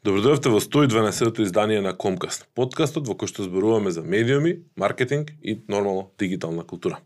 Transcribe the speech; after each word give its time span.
Добродојавте 0.00 0.48
во 0.48 0.62
112-то 0.64 1.42
издание 1.44 1.82
на 1.84 1.90
Комкаст, 1.92 2.46
подкастот 2.56 3.04
во 3.04 3.12
кој 3.20 3.28
што 3.28 3.44
зборуваме 3.44 3.90
за 3.92 4.00
медиуми, 4.00 4.62
маркетинг 4.72 5.34
и 5.44 5.58
нормално 5.68 6.06
дигитална 6.16 6.62
култура. 6.64 6.96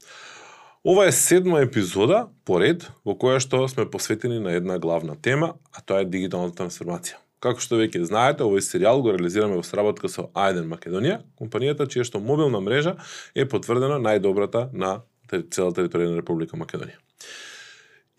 Ова 0.87 1.09
е 1.09 1.13
седма 1.13 1.65
епизода 1.67 2.29
поред 2.47 2.85
во 3.03 3.17
која 3.19 3.41
што 3.43 3.65
сме 3.67 3.89
посветени 3.91 4.39
на 4.39 4.55
една 4.55 4.77
главна 4.79 5.17
тема, 5.19 5.57
а 5.75 5.83
тоа 5.83 6.05
е 6.05 6.07
дигиталната 6.07 6.63
трансформација. 6.63 7.19
Како 7.43 7.59
што 7.59 7.81
веќе 7.81 8.05
знаете, 8.07 8.47
овој 8.47 8.63
серијал 8.63 9.03
го 9.03 9.11
реализираме 9.11 9.59
во 9.59 9.67
сработка 9.67 10.07
со 10.07 10.29
Айден 10.31 10.71
Македонија, 10.71 11.25
компанијата 11.35 11.89
чија 11.91 12.07
што 12.07 12.21
мобилна 12.23 12.61
мрежа 12.63 12.95
е 13.35 13.43
потврдена 13.43 13.99
најдобрата 13.99 14.69
на 14.71 15.01
целата 15.27 15.83
територија 15.83 16.15
на 16.15 16.23
Република 16.23 16.55
Македонија. 16.55 17.03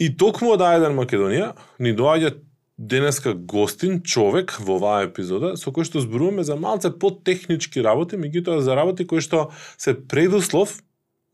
И 0.03 0.11
токму 0.11 0.51
од 0.51 0.67
Айден 0.67 0.99
Македонија 0.99 1.53
ни 1.79 1.95
доаѓа 1.95 2.33
денеска 2.77 3.33
гостин, 3.33 4.01
човек 4.01 4.57
во 4.59 4.75
оваа 4.79 5.05
епизода, 5.07 5.55
со 5.55 5.71
кој 5.71 5.87
што 5.87 6.03
зборуваме 6.03 6.43
за 6.43 6.55
малце 6.59 6.91
технички 7.23 7.81
работи, 7.81 8.15
меѓутоа 8.15 8.59
за 8.59 8.75
работи 8.75 9.07
кои 9.07 9.21
што 9.21 9.51
се 9.77 9.95
предуслов 9.95 10.81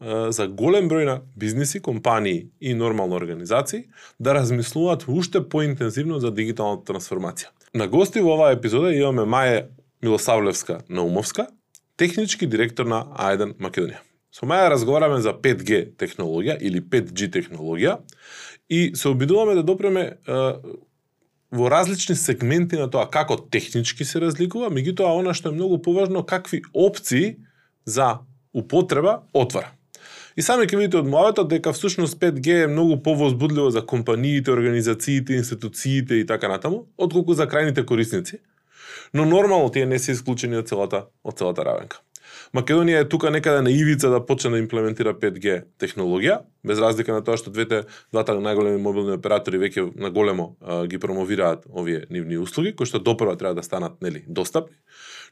за 0.02 0.48
голем 0.48 0.90
број 0.90 1.05
на 1.05 1.22
бизниси, 1.38 1.80
компании 1.80 2.50
и 2.59 2.73
нормални 2.73 3.16
организации 3.16 3.86
да 4.20 4.34
размислуваат 4.34 5.05
уште 5.08 5.41
поинтензивно 5.41 6.20
за 6.20 6.31
дигиталната 6.31 6.94
трансформација. 6.94 7.53
На 7.73 7.88
гости 7.88 8.20
во 8.20 8.34
оваа 8.34 8.53
епизода 8.53 8.94
имаме 8.94 9.22
Маја 9.30 9.67
Милосавлевска 10.02 10.81
Наумовска, 10.89 11.48
технички 11.98 12.48
директор 12.48 12.86
на 12.86 13.05
А1 13.14 13.58
Македонија. 13.62 14.02
Со 14.34 14.45
Маја 14.45 14.72
разговараме 14.73 15.22
за 15.22 15.34
5G 15.38 15.94
технологија 16.02 16.58
или 16.62 16.81
5G 16.81 17.30
технологија 17.30 18.00
и 18.70 18.92
се 18.95 19.09
обидуваме 19.09 19.53
да 19.55 19.64
допреме 19.64 20.17
во 21.52 21.70
различни 21.70 22.16
сегменти 22.16 22.80
на 22.80 22.88
тоа 22.90 23.10
како 23.12 23.36
технички 23.38 24.05
се 24.08 24.22
разликува, 24.23 24.72
меѓутоа 24.72 25.20
она 25.20 25.36
што 25.36 25.52
е 25.52 25.58
многу 25.58 25.82
поважно 25.84 26.23
какви 26.23 26.62
опции 26.73 27.36
за 27.86 28.20
употреба 28.53 29.22
отвара. 29.34 29.72
И 30.36 30.42
сами 30.42 30.64
ќе 30.64 30.78
видите 30.80 31.00
од 31.02 31.09
мојата 31.12 31.44
дека 31.48 31.73
всушност 31.75 32.16
5G 32.20 32.64
е 32.64 32.70
многу 32.72 33.02
повозбудливо 33.03 33.70
за 33.70 33.84
компаниите, 33.86 34.52
организациите, 34.52 35.34
институциите 35.34 36.16
и 36.16 36.25
така 36.25 36.48
натаму, 36.48 36.86
отколку 36.98 37.34
за 37.34 37.48
крајните 37.52 37.86
корисници. 37.86 38.40
Но 39.14 39.25
нормално 39.25 39.70
тие 39.70 39.86
не 39.86 40.00
се 40.00 40.16
исклучени 40.16 40.56
од 40.56 40.72
целата 40.72 41.06
од 41.23 41.38
целата 41.38 41.68
равенка. 41.68 42.00
Македонија 42.53 43.02
е 43.02 43.09
тука 43.09 43.31
некаде 43.31 43.61
на 43.61 43.72
ивица 43.72 44.09
да 44.09 44.20
почне 44.25 44.52
да 44.52 44.59
имплементира 44.61 45.14
5G 45.14 45.64
технологија, 45.80 46.42
без 46.64 46.80
разлика 46.80 47.14
на 47.14 47.23
тоа 47.23 47.38
што 47.38 47.53
двете 47.53 47.84
двата 48.11 48.36
најголеми 48.36 48.81
мобилни 48.81 49.16
оператори 49.17 49.61
веќе 49.61 49.88
на 49.95 50.09
големо 50.09 50.56
а, 50.62 50.86
ги 50.88 51.00
промовираат 51.00 51.66
овие 51.69 52.06
нивни 52.09 52.38
услуги, 52.38 52.75
кои 52.75 52.86
што 52.86 53.00
допрва 53.00 53.38
треба 53.38 53.56
да 53.56 53.64
станат 53.64 54.02
нели 54.02 54.23
достапни. 54.28 54.75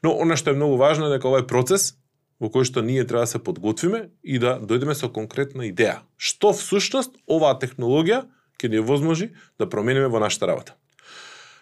Но 0.02 0.16
она 0.16 0.36
што 0.36 0.50
е 0.50 0.58
многу 0.58 0.76
важно 0.80 1.10
е 1.10 1.16
дека 1.16 1.28
овој 1.28 1.46
процес 1.46 1.94
во 2.40 2.48
кој 2.48 2.64
што 2.64 2.82
ние 2.82 3.04
треба 3.04 3.28
да 3.28 3.32
се 3.36 3.38
подготвиме 3.38 4.08
и 4.24 4.38
да 4.38 4.56
дојдеме 4.58 4.96
со 4.96 5.12
конкретна 5.12 5.68
идеја. 5.68 6.00
Што 6.16 6.54
всушност 6.56 7.16
оваа 7.28 7.58
технологија 7.60 8.24
ќе 8.60 8.72
ни 8.72 8.80
возможи 8.80 9.32
да 9.58 9.68
промениме 9.68 10.08
во 10.08 10.20
нашата 10.20 10.48
работа. 10.48 10.76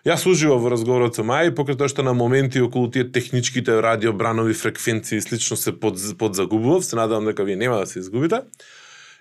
Јас 0.08 0.22
уживав 0.24 0.62
во 0.64 0.70
разговорот 0.72 1.18
со 1.18 1.22
Маја 1.26 1.50
и 1.50 1.52
покрај 1.52 1.76
тоа 1.76 1.90
што 1.92 2.00
на 2.06 2.14
моменти 2.16 2.62
околу 2.64 2.88
тие 2.88 3.04
техничките 3.12 3.74
радио 3.84 4.14
бранови 4.16 4.54
фреквенции 4.56 5.20
слично 5.20 5.56
се 5.60 5.74
под, 5.76 5.98
подзагубував, 6.18 6.84
се 6.84 6.96
надевам 6.96 7.26
дека 7.28 7.44
вие 7.44 7.56
нема 7.60 7.76
да 7.76 7.86
се 7.86 7.98
изгубите. 7.98 8.40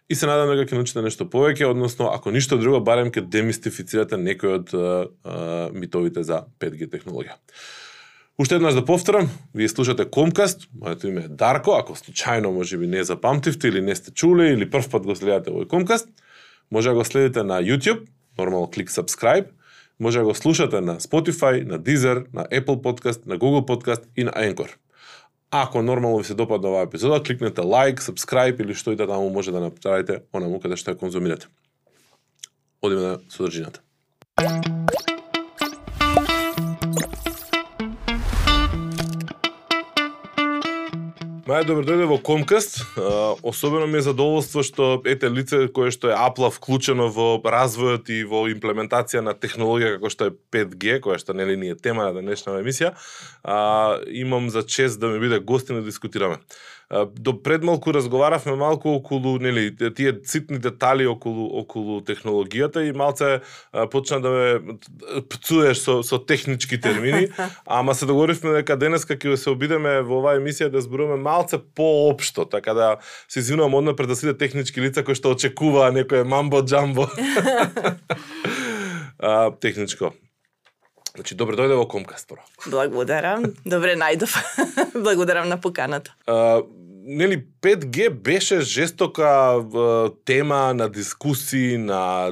И 0.07 0.15
се 0.15 0.29
надевам 0.29 0.55
дека 0.55 0.71
ќе 0.71 0.79
научите 0.79 1.03
нешто 1.03 1.27
повеќе, 1.27 1.67
односно 1.67 2.07
ако 2.13 2.31
ништо 2.31 2.55
друго 2.61 2.79
барем 2.79 3.11
ќе 3.11 3.25
демистифицирате 3.27 4.15
некои 4.15 4.53
од 4.61 4.71
а, 4.71 4.85
а, 5.27 5.41
митовите 5.75 6.23
за 6.23 6.45
5G 6.63 6.87
технологија. 6.93 7.35
Уште 8.39 8.55
еднаш 8.55 8.79
да 8.79 8.85
повторам, 8.85 9.27
вие 9.51 9.67
слушате 9.67 10.07
Комкаст, 10.07 10.69
моето 10.71 11.11
име 11.11 11.25
е 11.27 11.27
Дарко, 11.27 11.75
ако 11.75 11.99
случајно 11.99 12.53
може 12.55 12.77
би 12.77 12.87
не 12.87 13.03
запамтивте 13.03 13.67
или 13.67 13.81
не 13.81 13.95
сте 13.95 14.15
чуле 14.15 14.53
или 14.53 14.69
прв 14.69 14.87
пат 14.87 15.03
го 15.03 15.19
следите 15.19 15.51
овој 15.51 15.67
Комкаст, 15.67 16.07
може 16.71 16.95
да 16.95 16.95
го 16.95 17.03
следите 17.03 17.43
на 17.43 17.59
YouTube, 17.59 18.07
нормално 18.39 18.71
клик 18.71 18.87
subscribe, 18.87 19.51
може 19.99 20.19
да 20.19 20.25
го 20.25 20.35
слушате 20.35 20.81
на 20.81 20.99
Spotify, 20.99 21.65
на 21.65 21.79
Deezer, 21.79 22.25
на 22.33 22.43
Apple 22.43 22.81
Podcast, 22.81 23.27
на 23.27 23.37
Google 23.37 23.65
Podcast 23.65 24.03
и 24.15 24.23
на 24.23 24.31
Anchor. 24.31 24.75
Ако 25.51 25.81
нормално 25.81 26.17
ви 26.17 26.23
се 26.23 26.33
допадна 26.33 26.69
оваа 26.69 26.83
епизода, 26.83 27.23
кликнете 27.23 27.61
лайк, 27.61 28.01
subscribe 28.01 28.61
или 28.61 28.75
што 28.75 28.91
и 28.91 28.95
да 28.95 29.07
таму 29.07 29.29
може 29.29 29.51
да 29.51 29.59
направите 29.59 30.21
онаму 30.33 30.59
каде 30.59 30.75
што 30.75 30.91
ја 30.91 30.99
конзумирате. 30.99 31.47
Одиме 32.81 33.01
на 33.01 33.19
содржината. 33.29 33.81
Маја, 41.47 41.63
добро 41.63 41.85
дојде 41.87 42.03
во 42.03 42.17
Комкаст. 42.19 42.81
особено 43.43 43.87
ми 43.87 44.01
е 44.01 44.03
задоволство 44.03 44.63
што 44.67 44.97
ете 45.07 45.29
лице 45.31 45.69
кое 45.71 45.93
што 45.95 46.09
е 46.11 46.15
апла 46.19 46.49
вклучено 46.51 47.05
во 47.07 47.39
развојот 47.39 48.11
и 48.11 48.17
во 48.27 48.41
имплементација 48.51 49.21
на 49.23 49.31
технологија 49.31 49.93
како 49.95 50.11
што 50.11 50.27
е 50.27 50.33
5G, 50.51 50.99
која 50.99 51.15
што 51.23 51.31
нели 51.31 51.55
ни 51.55 51.71
е 51.71 51.77
тема 51.79 52.03
на 52.03 52.11
денешната 52.19 52.59
емисија, 52.59 52.91
а, 53.47 53.95
имам 54.11 54.49
за 54.51 54.65
чест 54.67 54.99
да 54.99 55.07
ми 55.07 55.23
биде 55.23 55.39
гости 55.39 55.71
да 55.71 55.81
дискутираме 55.81 56.43
до 57.19 57.43
пред 57.43 57.63
малку 57.63 57.93
разговаравме 57.93 58.55
малку 58.55 58.89
околу 58.89 59.39
нели 59.39 59.75
тие 59.95 60.13
цитни 60.21 60.57
детали 60.57 61.07
околу 61.07 61.59
околу 61.59 62.01
технологијата 62.01 62.87
и 62.87 62.93
малце 62.95 63.41
почна 63.91 64.19
да 64.21 64.29
ме 64.29 64.77
пцуеш 65.29 65.83
со 65.83 66.03
со 66.03 66.17
технички 66.17 66.79
термини, 66.79 67.27
ама 67.65 67.95
се 67.95 68.05
договоривме 68.05 68.61
дека 68.61 68.77
денеска 68.77 69.17
ќе 69.19 69.35
се 69.35 69.49
обидеме 69.51 70.01
во 70.01 70.21
оваа 70.21 70.39
емисија 70.39 70.71
да 70.71 70.81
зборуваме 70.81 71.19
малце 71.19 71.59
поопшто, 71.59 72.45
така 72.45 72.73
да 72.73 72.95
се 73.27 73.39
извинувам 73.39 73.73
однапред 73.73 74.07
да 74.07 74.15
сите 74.15 74.37
технички 74.37 74.81
лица 74.81 75.03
кои 75.03 75.15
што 75.15 75.35
очекуваа 75.35 75.91
некое 75.91 76.23
мамбо 76.23 76.63
джамбо. 76.63 77.09
а, 79.19 79.51
техничко. 79.59 80.13
Значи, 81.17 81.33
добро 81.33 81.57
дојде 81.57 81.73
во 81.73 81.87
Комкаст, 81.89 82.27
прво. 82.29 82.43
Благодарам. 82.69 83.47
Добре 83.65 83.95
најдов. 83.97 84.35
Благодарам 84.93 85.49
на 85.49 85.57
поканата. 85.57 86.13
А, 86.29 86.61
нели 87.07 87.45
5G 87.61 88.09
беше 88.09 88.59
жестока 88.59 89.63
тема 90.25 90.73
на 90.73 90.89
дискусии, 90.89 91.77
на 91.77 92.31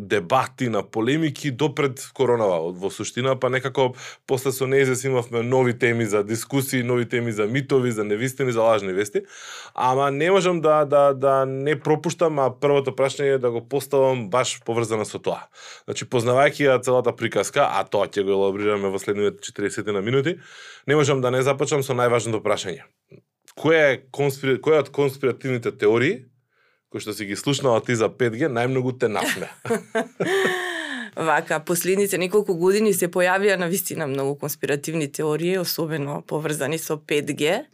дебати, 0.00 0.68
на 0.68 0.82
полемики 0.82 1.50
до 1.50 1.74
пред 1.74 2.10
коронава. 2.14 2.72
Во 2.72 2.90
суштина 2.90 3.36
па 3.40 3.50
некако 3.50 3.94
после 4.26 4.52
со 4.52 4.66
неизес 4.66 5.04
имавме 5.04 5.42
нови 5.42 5.78
теми 5.78 6.06
за 6.06 6.24
дискусии, 6.24 6.82
нови 6.82 7.08
теми 7.08 7.32
за 7.32 7.46
митови, 7.46 7.92
за 7.92 8.04
невистини, 8.04 8.52
за 8.52 8.62
лажни 8.62 8.92
вести. 8.92 9.22
Ама 9.74 10.10
не 10.10 10.30
можам 10.30 10.60
да 10.60 10.84
да 10.84 11.14
да 11.14 11.46
не 11.46 11.78
пропуштам, 11.80 12.38
а 12.38 12.50
првото 12.50 12.90
прашање 12.90 13.38
е 13.38 13.38
да 13.38 13.50
го 13.50 13.62
поставам 13.68 14.30
баш 14.30 14.58
поврзано 14.64 15.04
со 15.06 15.22
тоа. 15.22 15.46
Значи 15.86 16.04
познавајќи 16.04 16.66
ја 16.66 16.82
целата 16.82 17.14
приказка, 17.14 17.70
а 17.70 17.86
тоа 17.86 18.10
ќе 18.10 18.26
го 18.26 18.34
елаборираме 18.34 18.90
во 18.90 18.98
следните 18.98 19.38
40 19.38 19.92
на 19.94 20.02
минути, 20.02 20.38
не 20.86 20.96
можам 20.96 21.20
да 21.20 21.30
не 21.30 21.42
започнам 21.42 21.86
со 21.86 21.94
најважното 21.94 22.42
прашање 22.42 22.82
која 23.58 23.94
е 23.94 23.98
конспир... 24.10 24.60
која 24.60 24.84
од 24.84 24.92
конспиративните 24.94 25.72
теории 25.72 26.24
кои 26.94 27.02
што 27.02 27.10
си 27.10 27.26
ги 27.26 27.34
слушнала 27.34 27.80
ти 27.82 27.96
за 27.98 28.06
5G 28.06 28.46
најмногу 28.54 28.92
те 28.94 29.08
насме? 29.10 29.48
Вака, 31.26 31.58
последните 31.58 32.18
неколку 32.22 32.54
години 32.54 32.92
се 32.94 33.08
појавија 33.10 33.56
на 33.58 33.66
вистина 33.66 34.06
многу 34.06 34.36
конспиративни 34.38 35.08
теории, 35.10 35.58
особено 35.58 36.20
поврзани 36.22 36.78
со 36.78 36.94
5G. 36.94 37.64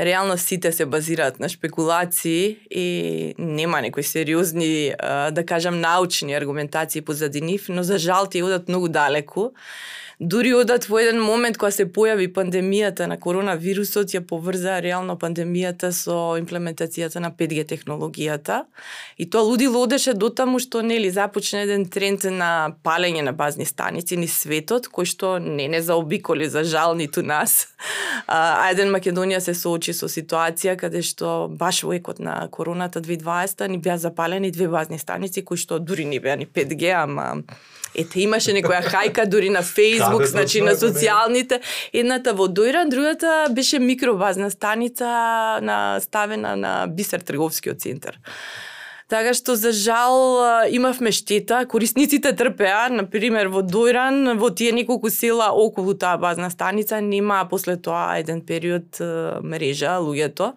Реално 0.00 0.36
сите 0.38 0.72
се 0.72 0.84
базираат 0.84 1.40
на 1.40 1.48
спекулации 1.48 2.58
и 2.70 3.34
нема 3.38 3.80
некои 3.80 4.02
сериозни, 4.04 4.92
да 5.32 5.44
кажам, 5.46 5.80
научни 5.80 6.36
аргументации 6.36 7.00
позади 7.00 7.40
нив, 7.40 7.68
но 7.68 7.82
за 7.82 7.98
жал 7.98 8.28
тие 8.28 8.44
одат 8.44 8.68
многу 8.68 8.88
далеку 8.88 9.50
Дури 10.20 10.50
одат 10.52 10.84
во 10.84 10.98
еден 11.00 11.16
момент 11.24 11.56
кога 11.56 11.70
се 11.72 11.86
појави 11.88 12.26
пандемијата 12.36 13.06
на 13.08 13.16
коронавирусот, 13.16 14.12
ја 14.12 14.20
поврза 14.20 14.74
реално 14.84 15.14
пандемијата 15.16 15.88
со 15.96 16.36
имплементацијата 16.36 17.22
на 17.24 17.30
5G 17.32 17.64
технологијата. 17.70 18.66
И 19.16 19.24
тоа 19.24 19.40
лудило 19.48 19.80
одеше 19.80 20.12
до 20.12 20.28
таму 20.28 20.60
што 20.60 20.82
нели 20.84 21.08
започна 21.08 21.62
еден 21.64 21.88
тренд 21.88 22.28
на 22.28 22.76
палење 22.84 23.24
на 23.24 23.32
базни 23.32 23.64
станици 23.64 24.20
ни 24.20 24.28
светот, 24.28 24.90
кој 24.92 25.08
што 25.08 25.38
не 25.40 25.70
не 25.72 25.80
заобиколи 25.80 26.52
за 26.52 26.64
жал 26.68 26.94
ниту 26.94 27.24
нас. 27.24 27.72
А, 28.26 28.68
еден 28.68 28.92
Македонија 28.92 29.40
се 29.40 29.56
соочи 29.56 29.96
со 29.96 30.04
ситуација 30.04 30.76
каде 30.76 31.00
што 31.00 31.48
баш 31.48 31.80
во 31.80 31.96
екот 31.96 32.20
на 32.20 32.44
короната 32.52 33.00
2020 33.00 33.68
ни 33.72 33.78
беа 33.78 33.96
запалени 33.96 34.52
две 34.52 34.68
базни 34.68 34.98
станици 34.98 35.40
кои 35.40 35.56
што 35.56 35.80
дури 35.80 36.04
не 36.04 36.20
беа 36.20 36.36
ни 36.36 36.44
5G, 36.44 36.92
ама 36.92 37.40
Ете, 37.94 38.20
имаше 38.22 38.54
некоја 38.54 38.80
хајка 38.86 39.26
дури 39.26 39.50
на 39.50 39.62
Facebook, 39.66 40.24
значи 40.30 40.62
на 40.62 40.76
социјалните. 40.78 41.60
Едната 41.92 42.34
во 42.38 42.46
Дојран, 42.46 42.90
другата 42.90 43.48
беше 43.50 43.78
микробазна 43.78 44.50
станица 44.50 45.06
на 45.62 46.00
ставена 46.00 46.56
на 46.56 46.86
Бисер 46.86 47.20
трговскиот 47.20 47.80
центар. 47.80 48.18
Така 49.10 49.32
што 49.34 49.56
за 49.58 49.72
жал 49.74 50.38
имавме 50.70 51.10
штета, 51.10 51.64
корисниците 51.66 52.30
трпеа, 52.38 52.86
на 52.94 53.02
пример 53.10 53.48
во 53.50 53.64
Дојран, 53.66 54.36
во 54.38 54.52
тие 54.54 54.70
неколку 54.70 55.10
села 55.10 55.48
околу 55.50 55.96
таа 55.98 56.14
базна 56.14 56.46
станица 56.50 57.00
нема 57.02 57.40
после 57.50 57.74
тоа 57.74 58.20
еден 58.22 58.38
период 58.46 59.00
мрежа 59.42 59.96
луѓето, 59.98 60.52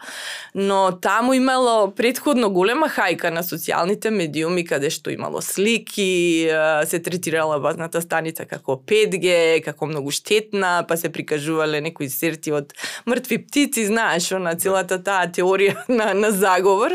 но 0.54 0.92
таму 1.02 1.34
имало 1.34 1.90
предходно 1.98 2.52
голема 2.54 2.92
хајка 2.94 3.32
на 3.34 3.42
социјалните 3.42 4.14
медиуми 4.14 4.62
каде 4.70 4.94
што 4.94 5.10
имало 5.10 5.42
слики, 5.42 6.46
се 6.86 7.02
третирала 7.02 7.58
базната 7.58 8.06
станица 8.06 8.46
како 8.46 8.78
5G, 8.78 9.64
како 9.66 9.90
многу 9.90 10.14
штетна, 10.14 10.86
па 10.86 10.94
се 10.98 11.10
прикажувале 11.10 11.82
некои 11.82 12.06
серти 12.06 12.54
од 12.54 12.78
мртви 13.10 13.42
птици, 13.48 13.90
знаеш, 13.90 14.30
на 14.38 14.54
целата 14.54 15.02
таа 15.02 15.26
теорија 15.26 15.82
на, 15.90 16.14
на 16.14 16.30
заговор. 16.30 16.94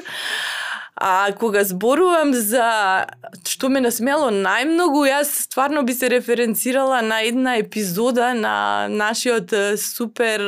А 1.01 1.31
кога 1.39 1.63
зборувам 1.65 2.33
за 2.35 3.07
што 3.47 3.69
ме 3.71 3.79
насмело 3.79 4.33
најмногу, 4.35 5.05
јас 5.07 5.31
стварно 5.47 5.85
би 5.87 5.95
се 5.95 6.11
референцирала 6.11 6.99
на 7.07 7.21
една 7.23 7.55
епизода 7.63 8.33
на 8.35 8.89
нашиот 8.91 9.55
супер 9.79 10.43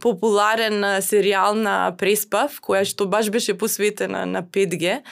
популарен 0.00 0.80
серијал 1.04 1.60
на 1.60 1.92
Преспав, 2.00 2.56
која 2.64 2.88
што 2.88 3.04
баш 3.04 3.28
беше 3.28 3.52
посветена 3.52 4.24
на 4.24 4.40
5G, 4.40 5.02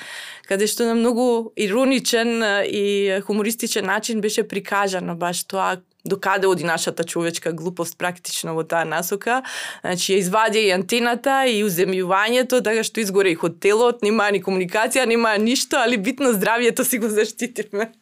каде 0.49 0.67
што 0.67 0.89
на 0.89 0.97
многу 0.97 1.53
ироничен 1.53 2.41
и 2.65 3.21
хумористичен 3.29 3.85
начин 3.85 4.25
беше 4.25 4.49
прикажано 4.49 5.13
баш 5.13 5.45
тоа 5.45 5.77
до 6.05 6.21
каде 6.21 6.47
оди 6.47 6.65
нашата 6.65 7.05
човечка 7.05 7.53
глупост 7.53 7.99
практично 7.99 8.55
во 8.55 8.65
таа 8.65 8.85
насока. 8.85 9.43
Значи, 9.81 10.13
ја 10.13 10.19
извади 10.19 10.67
и 10.67 10.73
антената 10.75 11.43
и 11.47 11.63
уземјувањето, 11.65 12.63
така 12.63 12.83
што 12.83 13.01
изгоре 13.01 13.33
и 13.33 13.39
хотелот, 13.39 14.03
нема 14.03 14.31
ни 14.31 14.43
комуникација, 14.43 15.07
нема 15.07 15.37
ништо, 15.39 15.79
али 15.79 15.99
битно 15.99 16.33
здравието 16.33 16.85
си 16.85 16.99
го 16.99 17.09
заштитивме. 17.09 17.93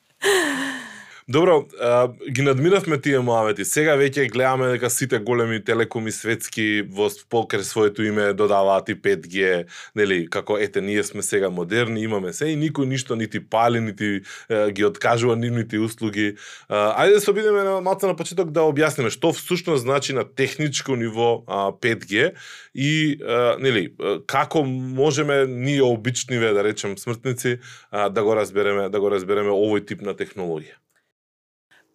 Добро, 1.30 1.66
а, 1.80 2.08
ги 2.30 2.42
надмиравме 2.42 2.96
тие 2.98 3.20
муавети. 3.22 3.62
Сега 3.64 3.92
веќе 3.94 4.24
гледаме 4.32 4.72
дека 4.72 4.88
сите 4.90 5.20
големи 5.22 5.60
телекоми 5.62 6.10
светски 6.10 6.82
во 6.82 7.06
покер 7.30 7.62
своето 7.62 8.02
име 8.02 8.32
додаваат 8.34 8.90
и 8.90 8.96
5G, 8.98 9.60
нели, 9.94 10.24
како 10.26 10.56
ете 10.58 10.82
ние 10.82 11.04
сме 11.06 11.22
сега 11.22 11.50
модерни, 11.50 12.02
имаме 12.02 12.32
се 12.34 12.50
и 12.50 12.56
никој 12.58 12.90
ништо 12.90 13.14
нити 13.14 13.38
пали, 13.38 13.78
нити 13.78 14.08
е, 14.50 14.72
ги 14.74 14.84
откажува 14.84 15.36
нивните 15.36 15.78
услуги. 15.78 16.34
А, 16.66 16.98
ајде 16.98 17.14
да 17.14 17.20
се 17.20 17.30
обидеме 17.30 17.62
на 17.62 17.78
малку 17.80 18.10
на 18.10 18.18
почеток 18.18 18.50
да 18.50 18.66
објасниме 18.66 19.14
што 19.14 19.30
всушност 19.30 19.86
значи 19.86 20.10
на 20.10 20.26
техничко 20.26 20.98
ниво 20.98 21.44
а, 21.46 21.70
5G 21.70 22.34
и 22.74 23.22
а, 23.22 23.54
нели 23.62 23.94
како 24.26 24.66
можеме 24.66 25.46
ние 25.46 25.82
обичниве 25.82 26.50
да 26.58 26.66
речем 26.66 26.98
смртници 26.98 27.60
а, 27.90 28.08
да 28.08 28.24
го 28.24 28.34
разбереме 28.34 28.90
да 28.90 28.98
го 28.98 29.14
разбереме 29.14 29.54
овој 29.54 29.86
тип 29.86 30.02
на 30.02 30.18
технологија. 30.18 30.74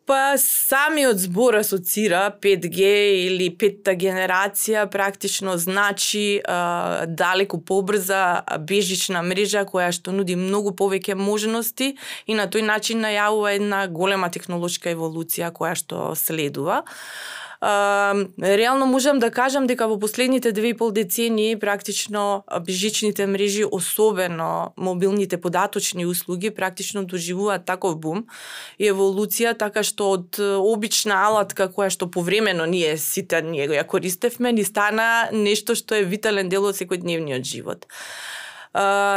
Па 0.05 0.35
самиот 0.37 1.17
збор 1.17 1.55
асоцира 1.57 2.27
5G 2.29 2.89
или 3.25 3.47
петта 3.49 3.95
генерација 3.97 4.83
практично 4.93 5.55
значи 5.57 6.43
а, 6.45 7.07
далеку 7.09 7.57
побрза 7.57 8.43
бежична 8.69 9.23
мрежа 9.25 9.63
која 9.65 9.89
што 9.89 10.13
нуди 10.13 10.37
многу 10.37 10.75
повеќе 10.77 11.17
можности 11.17 11.95
и 12.29 12.37
на 12.37 12.45
тој 12.45 12.67
начин 12.69 13.01
најавува 13.01 13.55
една 13.57 13.81
голема 13.89 14.29
технолошка 14.29 14.93
еволуција 14.93 15.49
која 15.49 15.73
што 15.73 16.11
следува 16.13 16.83
реално 17.65 18.85
можам 18.85 19.19
да 19.19 19.31
кажам 19.31 19.67
дека 19.67 19.87
во 19.87 19.97
последните 19.99 20.51
две 20.51 20.69
и 20.69 20.73
пол 20.77 20.91
децении 20.91 21.55
практично 21.59 22.43
бежичните 22.65 23.25
мрежи, 23.25 23.65
особено 23.71 24.73
мобилните 24.77 25.37
податочни 25.41 26.05
услуги, 26.05 26.51
практично 26.51 27.05
доживуваат 27.05 27.65
таков 27.65 27.97
бум 27.99 28.25
и 28.79 28.91
еволуција, 28.91 29.57
така 29.57 29.83
што 29.83 30.11
од 30.13 30.39
обична 30.39 31.17
алатка 31.25 31.65
која 31.67 31.89
што 31.89 32.11
повремено 32.11 32.65
ние 32.65 32.97
сите 32.97 33.41
ние 33.41 33.67
ја 33.67 33.87
користевме, 33.87 34.51
ни 34.51 34.63
стана 34.63 35.29
нешто 35.33 35.75
што 35.75 35.95
е 35.95 36.05
витален 36.05 36.49
дел 36.49 36.69
од 36.69 36.77
секојдневниот 36.77 37.43
живот. 37.43 37.85
Uh, 37.85 38.25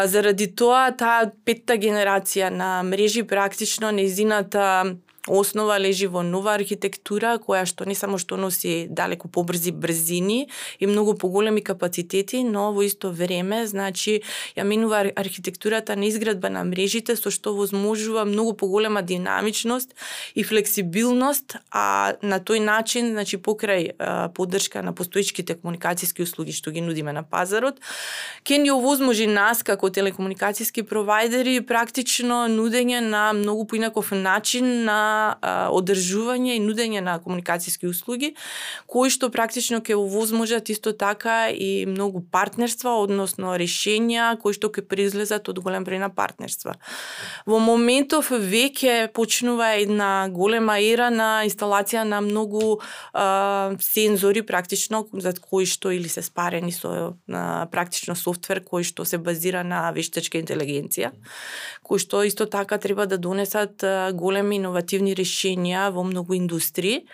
заради 0.06 0.46
тоа, 0.54 0.92
таа 0.94 1.32
петта 1.44 1.74
генерација 1.74 2.50
на 2.50 2.82
мрежи 2.86 3.24
практично 3.26 3.90
неизината 3.90 4.94
основа 5.28 5.78
лежи 5.78 6.06
во 6.06 6.22
нова 6.22 6.54
архитектура 6.54 7.36
која 7.38 7.66
што 7.68 7.84
не 7.84 7.94
само 7.94 8.18
што 8.18 8.36
носи 8.36 8.86
далеку 8.88 9.28
побрзи 9.28 9.70
брзини 9.70 10.48
и 10.78 10.86
многу 10.86 11.14
поголеми 11.14 11.60
капацитети, 11.60 12.42
но 12.44 12.72
во 12.72 12.84
исто 12.86 13.10
време, 13.10 13.66
значи, 13.66 14.22
ја 14.56 14.64
минува 14.64 15.04
архитектурата 15.16 15.96
на 15.96 16.08
изградба 16.08 16.50
на 16.50 16.64
мрежите 16.64 17.16
со 17.16 17.30
што 17.30 17.54
возможува 17.54 18.24
многу 18.24 18.54
поголема 18.54 19.02
динамичност 19.02 19.94
и 20.34 20.44
флексибилност, 20.44 21.58
а 21.70 22.14
на 22.22 22.40
тој 22.40 22.60
начин, 22.64 23.12
значи 23.12 23.36
покрај 23.36 23.94
а, 23.98 24.28
поддршка 24.28 24.82
на 24.82 24.92
постоичките 24.92 25.58
комуникацијски 25.58 26.22
услуги 26.22 26.52
што 26.52 26.70
ги 26.70 26.80
нудиме 26.80 27.12
на 27.12 27.22
пазарот, 27.22 27.80
ќе 28.44 28.62
ни 28.62 28.70
овозможи 28.70 29.26
нас 29.26 29.62
како 29.62 29.90
телекомуникацијски 29.90 30.86
провайдери 30.88 31.60
практично 31.60 32.46
нудење 32.48 33.00
на 33.00 33.32
многу 33.32 33.66
поинаков 33.66 34.12
начин 34.12 34.84
на 34.84 35.08
а, 35.40 35.54
одржување 35.74 36.56
и 36.56 36.62
нудење 36.62 37.02
на 37.04 37.18
комуникацијски 37.22 37.88
услуги, 37.90 38.34
кои 38.86 39.10
што 39.10 39.30
практично 39.34 39.80
ќе 39.84 39.96
овозможат 39.98 40.70
исто 40.72 40.92
така 40.92 41.48
и 41.50 41.86
многу 41.86 42.22
партнерства, 42.22 42.96
односно 43.02 43.56
решенија 43.60 44.30
кои 44.40 44.56
што 44.56 44.70
ќе 44.72 44.86
произлезат 44.88 45.48
од 45.48 45.60
голем 45.62 45.86
број 45.86 46.00
на 46.02 46.10
партнерства. 46.10 46.76
Во 47.46 47.60
моментов 47.62 48.30
веќе 48.30 49.10
почнува 49.14 49.74
една 49.82 50.28
голема 50.32 50.78
ера 50.80 51.10
на 51.10 51.44
инсталација 51.48 52.04
на 52.08 52.20
многу 52.24 52.78
а, 53.12 53.76
сензори 53.80 54.42
практично 54.42 55.06
за 55.12 55.34
кои 55.40 55.66
што 55.66 55.92
или 55.94 56.08
се 56.08 56.22
спарени 56.22 56.72
со 56.72 57.14
а, 57.28 57.66
практично 57.70 58.16
софтвер 58.16 58.62
кој 58.64 58.86
што 58.86 59.04
се 59.08 59.18
базира 59.18 59.64
на 59.64 59.88
вештачка 59.94 60.40
интелигенција, 60.40 61.12
кои 61.82 61.98
што 62.02 62.22
исто 62.26 62.46
така 62.46 62.78
треба 62.78 63.06
да 63.06 63.18
донесат 63.18 63.84
големи 64.12 64.56
иновативни 64.56 65.07
решенија 65.16 65.88
во 65.94 66.04
многу 66.04 66.34
индустрии. 66.34 67.04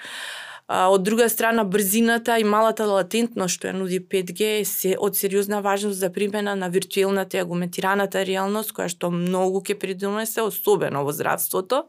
А, 0.67 0.89
од 0.89 1.03
друга 1.05 1.29
страна, 1.29 1.65
брзината 1.65 2.39
и 2.41 2.45
малата 2.45 2.87
латентност 2.89 3.59
што 3.59 3.69
ја 3.69 3.77
нуди 3.77 4.01
5G 4.01 4.65
се 4.65 4.95
од 4.97 5.17
сериозна 5.17 5.61
важност 5.61 6.01
за 6.01 6.09
примена 6.13 6.57
на 6.57 6.71
виртуелната 6.73 7.37
и 7.37 7.45
агументираната 7.45 8.25
реалност, 8.25 8.73
која 8.73 8.89
што 8.89 9.13
многу 9.13 9.61
ќе 9.61 9.77
придонесе, 9.79 10.41
особено 10.43 11.05
во 11.05 11.13
здравството. 11.13 11.85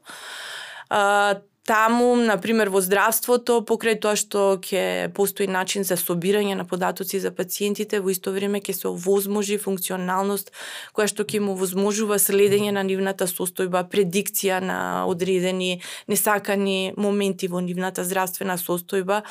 А, 0.90 1.40
таму, 1.66 2.16
на 2.16 2.38
пример, 2.38 2.70
во 2.70 2.80
здравството, 2.82 3.58
покрај 3.66 3.98
тоа 3.98 4.14
што 4.14 4.62
ќе 4.62 5.10
постои 5.18 5.48
начин 5.50 5.82
за 5.84 5.98
собирање 5.98 6.54
на 6.54 6.66
податоци 6.66 7.18
за 7.20 7.32
пациентите, 7.34 8.00
во 8.06 8.14
исто 8.14 8.30
време 8.36 8.62
ќе 8.62 8.74
се 8.78 8.88
овозможи 8.92 9.58
функционалност 9.58 10.54
која 10.94 11.10
што 11.10 11.26
ќе 11.26 11.42
му 11.42 11.58
возможува 11.58 12.22
следење 12.22 12.70
на 12.78 12.86
нивната 12.86 13.26
состојба, 13.26 13.88
предикција 13.90 14.62
на 14.62 14.80
одредени 15.10 15.82
несакани 16.08 16.94
моменти 16.98 17.50
во 17.50 17.64
нивната 17.66 18.06
здравствена 18.06 18.60
состојба 18.62 19.24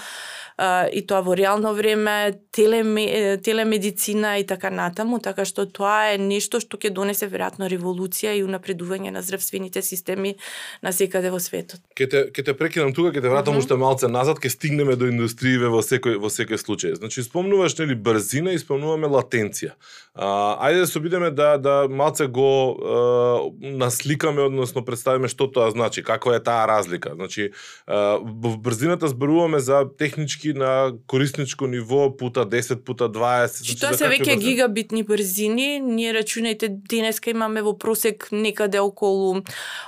и 0.91 1.03
тоа 1.07 1.23
во 1.23 1.35
реално 1.39 1.75
време, 1.75 2.35
телеме, 2.51 3.39
телемедицина 3.43 4.39
и 4.39 4.47
така 4.47 4.71
натаму, 4.71 5.19
така 5.23 5.47
што 5.47 5.67
тоа 5.67 6.15
е 6.15 6.19
нешто 6.19 6.59
што 6.59 6.79
ќе 6.79 6.91
донесе 6.91 7.31
веројатно 7.31 7.71
револуција 7.71 8.35
и 8.35 8.43
унапредување 8.43 9.15
на 9.15 9.23
здравствените 9.23 9.83
системи 9.83 10.35
на 10.83 10.91
секаде 10.93 11.31
во 11.31 11.39
светот. 11.39 11.83
Кете 11.95 12.24
те 12.25 12.43
ќе 12.43 12.45
те 12.45 12.55
прекинам 12.57 12.93
тука, 12.95 13.13
ќе 13.13 13.23
те 13.23 13.29
вратам 13.29 13.55
mm 13.55 13.59
-hmm. 13.59 13.65
уште 13.65 13.77
малце 13.77 14.09
назад, 14.09 14.39
ќе 14.39 14.49
стигнеме 14.49 14.97
до 14.97 15.07
индустрииве 15.07 15.69
во 15.69 15.83
секој 15.83 16.17
во 16.19 16.29
секој 16.29 16.57
случај. 16.57 16.95
Значи 16.95 17.23
спомнуваш 17.23 17.79
нели 17.79 17.95
брзина 17.95 18.53
и 18.53 18.59
спомнуваме 18.59 19.07
латенција. 19.07 19.73
А, 20.15 20.59
ајде 20.69 20.81
да 20.81 20.87
се 20.87 20.99
обидеме 20.99 21.31
да 21.31 21.59
да 21.59 21.89
малце 21.91 22.27
го 22.27 22.77
а, 22.79 23.51
насликаме, 23.61 24.43
односно 24.43 24.85
представиме 24.85 25.29
што 25.29 25.51
тоа 25.51 25.71
значи, 25.71 26.03
каква 26.03 26.37
е 26.37 26.41
таа 26.41 26.69
разлика. 26.69 27.11
Значи 27.15 27.51
во 27.87 28.57
брзината 28.57 29.09
зборуваме 29.09 29.61
за 29.61 29.85
технички 29.99 30.53
на 30.53 30.93
корисничко 31.07 31.67
ниво 31.67 32.17
пута 32.17 32.47
10 32.47 32.85
пута 32.85 33.09
20. 33.09 33.47
Значи, 33.47 33.81
тоа 33.81 33.95
се 33.95 34.09
веќе 34.09 34.39
гигабитни 34.39 35.03
брзини, 35.03 35.81
ние 35.81 36.15
рачунајте 36.15 36.69
денеска 36.69 37.31
имаме 37.31 37.63
во 37.63 37.75
просек 37.79 38.29
некаде 38.33 38.81
околу 38.81 39.43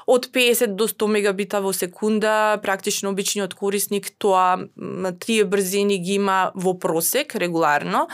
од 0.06 0.28
50 0.34 0.74
до 0.74 0.88
100 0.88 1.06
мегабита 1.06 1.60
во 1.60 1.72
секунда 1.72 2.25
да 2.26 2.58
практично 2.62 3.10
обичниот 3.14 3.54
корисник 3.54 4.10
тоа 4.18 4.58
тие 5.20 5.44
брзини 5.44 5.98
ги 6.02 6.18
има 6.18 6.50
во 6.54 6.74
просек 6.74 7.36
регуларно. 7.36 8.06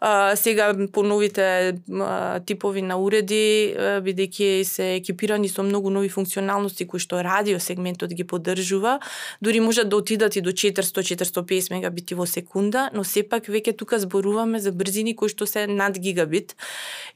А, 0.00 0.36
сега 0.36 0.72
по 0.92 1.02
новите 1.02 1.74
а, 1.90 2.40
типови 2.40 2.82
на 2.82 2.98
уреди 3.02 3.74
бидејќи 4.06 4.62
се 4.64 4.86
екипирани 5.00 5.48
со 5.48 5.64
многу 5.66 5.90
нови 5.90 6.08
функционалности 6.12 6.86
кои 6.86 7.02
што 7.02 7.22
радио 7.24 7.58
сегментот 7.58 8.14
ги 8.14 8.24
поддржува, 8.24 8.98
дури 9.42 9.60
можат 9.60 9.88
да 9.88 9.96
отидат 9.96 10.36
и 10.36 10.40
до 10.40 10.52
400-450 10.52 11.74
мегабити 11.74 12.14
во 12.14 12.26
секунда, 12.26 12.90
но 12.94 13.04
сепак 13.04 13.50
веќе 13.50 13.76
тука 13.76 13.98
зборуваме 13.98 14.60
за 14.60 14.72
брзини 14.72 15.16
кои 15.16 15.32
што 15.32 15.46
се 15.46 15.66
над 15.66 15.98
гигабит 15.98 16.54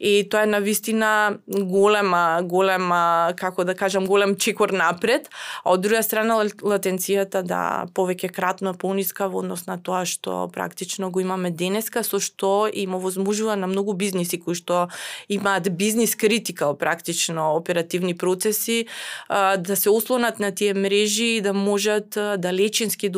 и 0.00 0.26
тоа 0.28 0.42
е 0.42 0.50
на 0.50 0.61
вистина 0.61 1.38
голема 1.47 2.40
голема 2.42 3.33
како 3.37 3.64
да 3.64 3.75
кажам 3.75 4.07
голем 4.07 4.35
чекор 4.37 4.73
напред, 4.75 5.28
а 5.64 5.75
од 5.76 5.85
друга 5.85 6.02
страна 6.02 6.39
латенцијата 6.44 7.42
да 7.42 7.87
повеќе 7.94 8.32
кратно 8.32 8.75
пониска 8.75 9.28
во 9.28 9.40
однос 9.44 9.66
на 9.66 9.78
тоа 9.78 10.04
што 10.04 10.49
практично 10.52 11.11
го 11.11 11.20
имаме 11.20 11.50
денеска 11.50 12.02
со 12.04 12.20
што 12.20 12.68
им 12.73 12.94
овозможува 12.94 13.56
на 13.56 13.66
многу 13.66 13.92
бизниси 13.94 14.40
кои 14.40 14.54
што 14.54 14.88
имаат 15.28 15.70
бизнис 15.76 16.16
критикал 16.16 16.76
практично 16.76 17.54
оперативни 17.56 18.14
процеси 18.14 18.87
да 19.28 19.76
се 19.76 19.90
ослонат 19.90 20.40
на 20.40 20.54
тие 20.54 20.75
мрежи 20.75 21.37
и 21.37 21.40
да 21.40 21.52
можат 21.52 22.11
да 22.11 22.50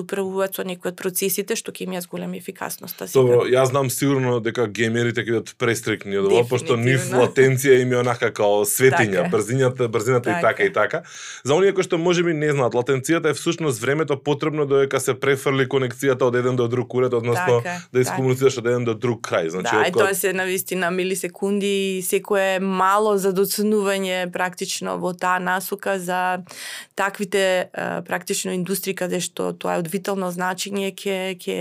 управуваат 0.03 0.55
со 0.55 0.65
некои 0.65 0.93
од 0.93 0.99
процесите 1.01 1.57
што 1.57 1.73
ќе 1.73 1.87
имаат 1.87 2.07
голема 2.11 2.37
ефикасност. 2.37 3.03
Добро, 3.15 3.45
јас 3.49 3.71
знам 3.73 3.91
сигурно 3.91 4.39
дека 4.41 4.67
геймерите 4.67 5.23
ќе 5.23 5.31
бидат 5.33 5.55
престрикни 5.59 6.19
од 6.21 6.29
ова, 6.31 6.45
пошто 6.49 6.77
нив 6.77 7.09
латенција 7.15 7.81
им 7.83 7.95
е 7.95 8.01
онака 8.03 8.33
као 8.35 8.63
светиња, 8.69 9.25
така. 9.25 9.33
брзината, 9.37 9.89
брзината 9.89 10.31
така. 10.31 10.39
и 10.39 10.43
така 10.43 10.63
и 10.65 10.73
така. 10.73 11.03
За 11.45 11.55
оние 11.55 11.73
кои 11.73 11.87
што 11.87 11.99
можеби 11.99 12.35
не 12.35 12.53
знаат, 12.53 12.75
латенцијата 13.13 13.31
е 13.31 13.35
всушност 13.35 13.81
времето 13.81 14.23
потребно 14.23 14.67
додека 14.67 15.01
се 15.01 15.15
префрли 15.15 15.67
конекцијата 15.69 16.25
од 16.25 16.35
еден 16.37 16.57
до 16.57 16.69
друг 16.69 16.95
уред, 16.95 17.13
односно 17.13 17.61
така, 17.61 17.81
да 17.93 18.01
искомуницираш 18.01 18.59
од 18.59 18.67
еден 18.67 18.85
до 18.85 18.95
друг 18.95 19.29
крај. 19.29 19.49
Значи, 19.49 19.77
да, 19.77 19.87
и 19.89 19.93
тоа 19.93 20.15
се 20.15 20.33
на 20.33 20.45
вистина 20.45 20.91
милисекунди 20.91 21.99
и 21.99 22.03
секое 22.03 22.61
мало 22.61 23.17
за 23.19 23.33
доценување 23.33 24.33
практично 24.33 24.99
во 24.99 25.13
таа 25.13 25.39
насока 25.39 25.99
за 25.99 26.43
таквите 26.95 27.69
практично 28.07 28.53
индустрии 28.53 28.95
каде 28.95 29.21
што 29.21 29.53
тоа 29.53 29.77
е 29.77 29.83
од 29.83 29.89
витално 29.89 30.33
значење 30.33 30.93
ќе 30.93 31.37
ќе 31.37 31.59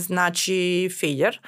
значи 0.00 0.88
фејер, 0.90 1.38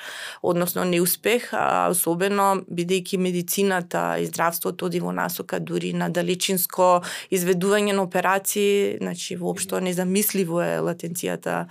односно 0.42 0.84
неуспех, 0.84 1.50
а 1.52 1.88
особено 1.90 2.62
бидејќи 2.70 3.18
медицината 3.18 4.18
и 4.18 4.26
здравството 4.26 4.86
оди 4.86 5.00
во 5.00 5.12
насока 5.12 5.60
дури 5.60 5.92
на 5.92 6.08
далечинско 6.08 7.02
изведување 7.30 7.92
на 7.92 8.02
операции, 8.02 8.97
значи 8.98 9.36
воопшто 9.36 9.80
незамисливо 9.80 10.60
е 10.62 10.78
латенцијата 10.80 11.66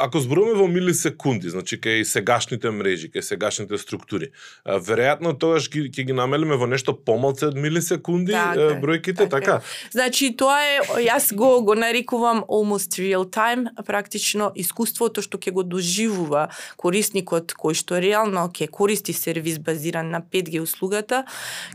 ако 0.00 0.20
зборуваме 0.20 0.54
во 0.54 0.66
милисекунди, 0.68 1.50
значи 1.52 1.76
кај 1.80 2.04
сегашните 2.08 2.70
мрежи, 2.72 3.10
кај 3.12 3.22
сегашните 3.24 3.78
структури, 3.78 4.30
веројатно 4.64 5.34
тогаш 5.38 5.68
ќе 5.68 5.88
ги, 5.88 6.04
ги 6.08 6.16
намелиме 6.16 6.56
во 6.56 6.68
нешто 6.70 6.94
помалце 6.96 7.50
од 7.50 7.58
милисекунди 7.60 8.32
така, 8.32 8.78
бројките, 8.80 9.28
така? 9.28 9.30
така? 9.30 9.56
Значи 9.92 10.30
тоа 10.36 10.58
е 10.64 10.78
јас 11.04 11.34
го 11.36 11.60
го 11.62 11.74
нарекувам 11.74 12.44
almost 12.48 12.96
real 13.00 13.28
time, 13.28 13.68
практично 13.84 14.52
искуството 14.54 15.22
што 15.24 15.38
ќе 15.38 15.52
го 15.52 15.62
доживува 15.62 16.48
корисникот 16.80 17.52
кој 17.52 17.76
што 17.76 18.00
реално 18.00 18.48
ќе 18.48 18.70
користи 18.70 19.12
сервис 19.12 19.58
базиран 19.58 20.10
на 20.10 20.22
5G 20.22 20.62
услугата, 20.64 21.24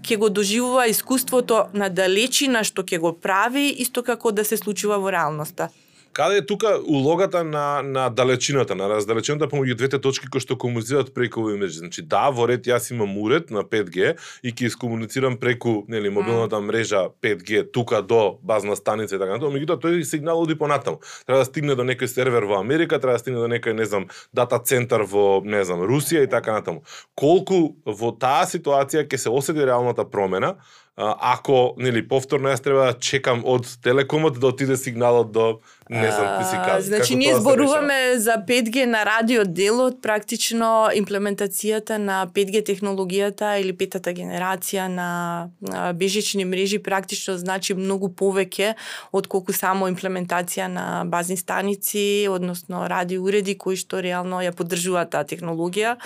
ќе 0.01 0.17
го 0.17 0.29
доживува 0.29 0.87
искуството 0.89 1.67
на 1.73 1.89
далечина 1.89 2.63
што 2.63 2.83
ќе 2.83 2.97
го 2.99 3.13
прави 3.13 3.69
исто 3.69 4.03
како 4.03 4.31
да 4.31 4.45
се 4.45 4.57
случува 4.57 4.97
во 4.97 5.13
реалноста. 5.13 5.69
Каде 6.13 6.37
е 6.37 6.45
тука 6.45 6.79
улогата 6.87 7.43
на 7.43 7.81
на 7.81 8.09
далечината, 8.09 8.75
на 8.75 8.89
раздалечената 8.89 9.47
помеѓу 9.47 9.75
двете 9.77 9.99
точки 10.01 10.27
кои 10.27 10.41
што 10.41 10.57
комуницираат 10.57 11.13
преку 11.13 11.45
мрежи? 11.45 11.79
Значи 11.79 12.01
да, 12.01 12.29
во 12.33 12.47
ред 12.49 12.65
јас 12.65 12.89
имам 12.91 13.17
уред 13.17 13.51
на 13.51 13.63
5G 13.63 14.17
и 14.43 14.51
ќе 14.51 14.67
искомуницирам 14.67 15.37
преку, 15.37 15.85
нели, 15.87 16.09
мобилната 16.09 16.59
мрежа 16.59 17.09
5G 17.21 17.71
тука 17.71 18.01
до 18.01 18.39
базна 18.41 18.75
станица 18.75 19.15
и 19.15 19.19
така 19.19 19.37
натаму, 19.37 19.53
меѓутоа 19.53 19.77
тој 19.77 20.03
сигнал 20.03 20.41
оди 20.41 20.57
понатаму. 20.57 20.99
Треба 21.25 21.39
да 21.39 21.45
стигне 21.45 21.75
до 21.75 21.85
некој 21.85 22.09
сервер 22.09 22.49
во 22.49 22.59
Америка, 22.59 22.99
треба 22.99 23.17
да 23.17 23.23
стигне 23.23 23.39
до 23.39 23.47
некој, 23.47 23.77
не 23.77 23.85
знам, 23.85 24.09
дата 24.33 24.59
центар 24.59 25.05
во, 25.05 25.41
не 25.45 25.63
знам, 25.63 25.85
Русија 25.85 26.25
и 26.25 26.29
така 26.29 26.57
натаму. 26.57 26.83
Колку 27.15 27.77
во 27.85 28.11
таа 28.11 28.49
ситуација 28.49 29.05
ќе 29.05 29.17
се 29.17 29.29
осети 29.29 29.65
реалната 29.65 30.09
промена, 30.09 30.57
ако 30.99 31.75
нели 31.79 32.01
повторно 32.07 32.51
јас 32.51 32.63
треба 32.63 32.89
да 32.91 32.99
чекам 32.99 33.45
од 33.47 33.67
телекомот 33.83 34.39
да 34.39 34.51
отиде 34.51 34.75
сигналот 34.77 35.31
до 35.31 35.45
не 35.89 36.11
знам 36.11 36.39
ти 36.39 36.49
си 36.49 36.55
кажа. 36.65 36.81
Значи 36.81 37.15
ние 37.15 37.35
зборуваме 37.35 38.13
за 38.17 38.31
5G 38.47 38.85
на 38.85 39.05
радио 39.05 39.43
делот, 39.45 40.01
практично 40.01 40.89
имплементацијата 40.93 41.97
на 41.97 42.27
5G 42.29 42.61
технологијата 42.61 43.57
или 43.57 43.73
петата 43.73 44.13
генерација 44.13 44.85
на 44.87 45.49
бежични 45.93 46.45
мрежи 46.45 46.77
практично 46.79 47.37
значи 47.37 47.73
многу 47.73 48.09
повеќе 48.13 48.75
од 49.11 49.27
колку 49.27 49.53
само 49.53 49.89
имплементација 49.89 50.67
на 50.67 50.85
базни 51.05 51.37
станици, 51.37 52.27
односно 52.29 52.85
радио 52.89 53.23
уреди 53.23 53.57
кои 53.57 53.73
што 53.75 53.97
реално 53.97 54.43
ја 54.45 54.53
поддржуваат 54.53 55.09
таа 55.09 55.25
технологија. 55.25 55.97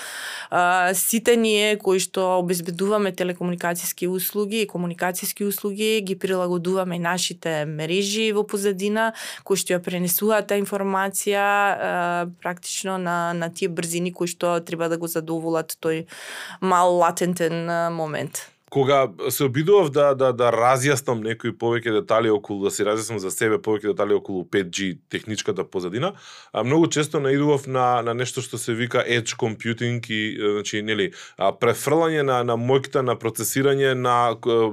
Сите 0.95 1.35
ние 1.35 1.75
кои 1.75 1.99
што 1.99 2.39
обезбедуваме 2.39 3.11
телекомуникацијски 3.11 4.07
услуги 4.07 4.63
и 4.63 4.67
комуникацијски 4.67 5.43
услуги 5.43 5.99
ги 5.99 6.15
прилагодуваме 6.15 6.99
нашите 6.99 7.65
мрежи 7.67 8.31
во 8.31 8.47
позадина 8.47 9.11
кои 9.43 9.59
што 9.59 9.72
ја 9.73 9.81
пренесуваат 9.83 10.47
таа 10.51 10.61
информација 10.61 11.45
практично 12.41 12.97
на 12.97 13.33
на 13.33 13.49
тие 13.49 13.69
брзини 13.69 14.13
кои 14.13 14.27
што 14.27 14.59
треба 14.61 14.89
да 14.89 14.97
го 14.97 15.07
задоволат 15.07 15.77
тој 15.81 16.05
мал 16.61 16.97
латентен 17.01 17.67
момент 17.93 18.52
кога 18.73 19.07
се 19.29 19.43
обидував 19.43 19.89
да 19.93 20.15
да 20.17 20.31
да 20.33 20.49
разјаснам 20.49 21.21
некои 21.21 21.51
повеќе 21.53 21.91
детали 21.93 22.31
околу 22.33 22.65
да 22.65 22.71
се 22.73 22.81
разјаснам 22.87 23.19
за 23.21 23.29
себе 23.29 23.59
повеќе 23.61 23.91
детали 23.91 24.15
околу 24.17 24.47
5G 24.49 24.97
техничката 25.13 25.63
позадина, 25.63 26.13
а 26.51 26.63
многу 26.63 26.87
често 26.87 27.19
наидував 27.21 27.67
на 27.67 28.01
на 28.01 28.15
нешто 28.17 28.41
што 28.41 28.57
се 28.57 28.73
вика 28.73 29.03
edge 29.05 29.35
computing 29.37 30.01
и 30.09 30.21
значи 30.55 30.81
нели 30.81 31.11
префрлање 31.37 32.23
на 32.25 32.39
на 32.43 32.55
моќта 32.57 33.03
на 33.05 33.13
процесирање 33.13 33.93
на 33.93 34.15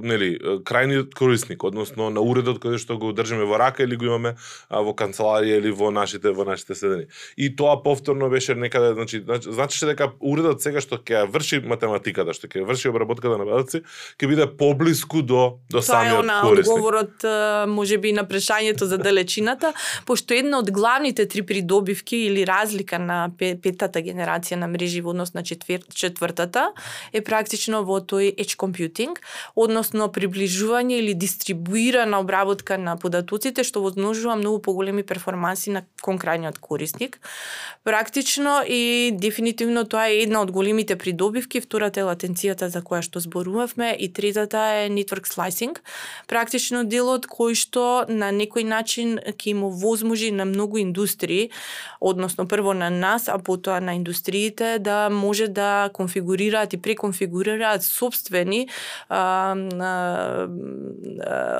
нели 0.00 0.30
крајниот 0.40 1.12
корисник, 1.12 1.64
односно 1.64 2.08
на 2.08 2.24
уредот 2.24 2.62
кој 2.64 2.80
што 2.80 2.96
го 2.96 3.12
држиме 3.12 3.44
во 3.44 3.60
рака 3.60 3.84
или 3.84 4.00
го 4.00 4.08
имаме 4.08 4.34
во 4.70 4.96
канцеларија 4.96 5.60
или 5.60 5.74
во 5.76 5.90
нашите 5.90 6.32
во 6.32 6.48
нашите 6.48 6.74
седени. 6.74 7.04
И 7.36 7.52
тоа 7.56 7.76
повторно 7.82 8.30
беше 8.30 8.54
некаде, 8.54 8.94
значи 8.94 9.20
значи 9.44 9.84
дека 9.86 10.08
уредот 10.20 10.64
сега 10.64 10.80
што 10.80 10.96
ќе 10.96 11.28
врши 11.28 11.60
математиката, 11.60 12.32
што 12.32 12.48
ќе 12.48 12.64
врши 12.64 12.88
обработката 12.88 13.36
на 13.36 13.44
податоци, 13.44 13.84
ќе 14.18 14.28
биде 14.28 14.46
поблиску 14.46 15.22
до 15.22 15.60
до 15.70 15.80
Тоа 15.80 15.82
самиот 15.82 16.24
е 16.24 16.40
корисник. 16.42 16.76
одговорот 16.76 17.24
можеби 17.68 18.12
на 18.12 18.24
прашањето 18.24 18.84
за 18.84 18.98
далечината, 18.98 19.72
пошто 20.06 20.34
една 20.34 20.58
од 20.58 20.70
главните 20.70 21.26
три 21.26 21.42
придобивки 21.42 22.16
или 22.16 22.44
разлика 22.46 22.98
на 22.98 23.30
петата 23.38 24.00
генерација 24.00 24.60
на 24.60 24.68
мрежи 24.68 25.00
во 25.00 25.10
однос 25.10 25.34
на 25.34 25.42
четвр... 25.42 25.80
четвртата 25.94 26.72
е 27.12 27.20
практично 27.20 27.82
во 27.84 28.00
тој 28.00 28.34
edge 28.36 28.56
computing, 28.56 29.16
односно 29.54 30.08
приближување 30.12 31.00
или 31.00 31.14
дистрибуирана 31.14 32.20
обработка 32.20 32.78
на 32.78 32.96
податоците 32.96 33.64
што 33.64 33.80
возможува 33.80 34.36
многу 34.36 34.60
поголеми 34.60 35.02
перформанси 35.02 35.70
на 35.70 35.82
конкрајниот 36.02 36.58
корисник. 36.60 37.20
Практично 37.84 38.60
и 38.66 39.10
дефинитивно 39.14 39.84
тоа 39.84 40.08
е 40.10 40.22
една 40.22 40.42
од 40.42 40.50
големите 40.50 40.96
придобивки, 40.96 41.60
втората 41.60 42.00
е 42.00 42.04
латенцијата 42.04 42.68
за 42.68 42.82
која 42.84 43.00
што 43.02 43.20
зборувавме 43.20 43.79
спомнавме 43.80 43.96
и 43.98 44.12
третата 44.12 44.58
е 44.58 44.90
network 44.90 45.26
slicing, 45.26 45.78
практично 46.28 46.84
делот 46.84 47.26
кој 47.26 47.54
што 47.54 48.04
на 48.08 48.30
некој 48.32 48.64
начин 48.64 49.18
ќе 49.18 49.54
му 49.54 49.70
возможи 49.70 50.30
на 50.30 50.44
многу 50.44 50.78
индустрии, 50.78 51.50
односно 52.00 52.46
прво 52.48 52.74
на 52.74 52.90
нас, 52.90 53.28
а 53.28 53.38
потоа 53.38 53.80
на 53.80 53.94
индустриите 53.94 54.78
да 54.78 55.08
може 55.10 55.48
да 55.48 55.90
конфигурираат 55.92 56.72
и 56.72 56.76
преконфигурираат 56.76 57.82
собствени 57.82 58.68
а, 59.08 59.54
а, 59.80 60.48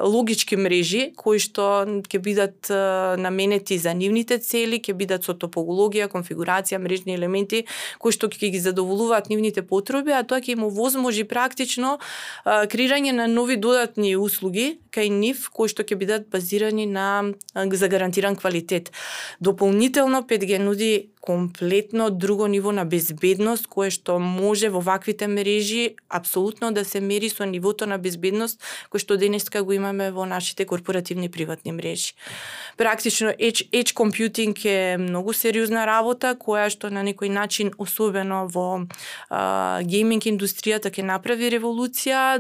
логички 0.04 0.56
мрежи 0.56 1.12
кои 1.16 1.38
што 1.38 1.84
ќе 1.86 2.18
бидат 2.18 2.70
наменети 3.18 3.78
за 3.78 3.94
нивните 3.94 4.38
цели, 4.38 4.80
ќе 4.80 4.94
бидат 4.94 5.24
со 5.24 5.34
топологија, 5.34 6.08
конфигурација, 6.08 6.78
мрежни 6.78 7.14
елементи 7.14 7.64
кои 7.98 8.12
што 8.12 8.28
ќе 8.28 8.50
ги 8.50 8.60
задоволуваат 8.60 9.30
нивните 9.30 9.62
потреби, 9.62 10.12
а 10.12 10.22
тоа 10.24 10.40
ќе 10.40 10.56
му 10.56 10.70
возможи 10.70 11.24
практично 11.24 11.98
креирање 12.44 13.12
на 13.12 13.26
нови 13.26 13.56
додатни 13.56 14.16
услуги 14.16 14.78
кај 14.90 15.10
нив 15.10 15.48
кои 15.54 15.68
што 15.68 15.82
ќе 15.82 15.96
бидат 15.96 16.28
базирани 16.30 16.86
на 16.86 17.32
за 17.54 17.88
гарантиран 17.88 18.36
квалитет. 18.36 18.92
Дополнително 19.40 20.22
5G 20.22 20.58
нуди 20.58 21.10
комплетно 21.20 22.10
друго 22.10 22.46
ниво 22.46 22.72
на 22.72 22.84
безбедност 22.84 23.66
кое 23.66 23.90
што 23.92 24.18
може 24.18 24.70
во 24.72 24.80
ваквите 24.80 25.28
мрежи 25.28 25.96
апсолутно 26.08 26.72
да 26.72 26.84
се 26.84 27.00
мери 27.00 27.28
со 27.28 27.44
нивото 27.44 27.86
на 27.86 27.98
безбедност 27.98 28.62
кој 28.88 28.98
што 29.04 29.16
денеска 29.20 29.62
го 29.62 29.72
имаме 29.76 30.10
во 30.10 30.24
нашите 30.24 30.64
корпоративни 30.64 31.28
приватни 31.28 31.72
мрежи. 31.72 32.16
Практично 32.76 33.28
edge, 33.36 33.68
edge 33.68 33.92
computing 33.92 34.56
е 34.64 34.96
многу 34.96 35.32
сериозна 35.32 35.84
работа 35.86 36.32
која 36.34 36.70
што 36.72 36.88
на 36.88 37.04
некој 37.04 37.28
начин 37.28 37.70
особено 37.78 38.48
во 38.48 38.88
а, 39.28 39.82
гейминг 39.84 40.24
индустријата 40.24 40.88
ќе 40.88 41.04
направи 41.04 41.52
револуција, 41.52 41.89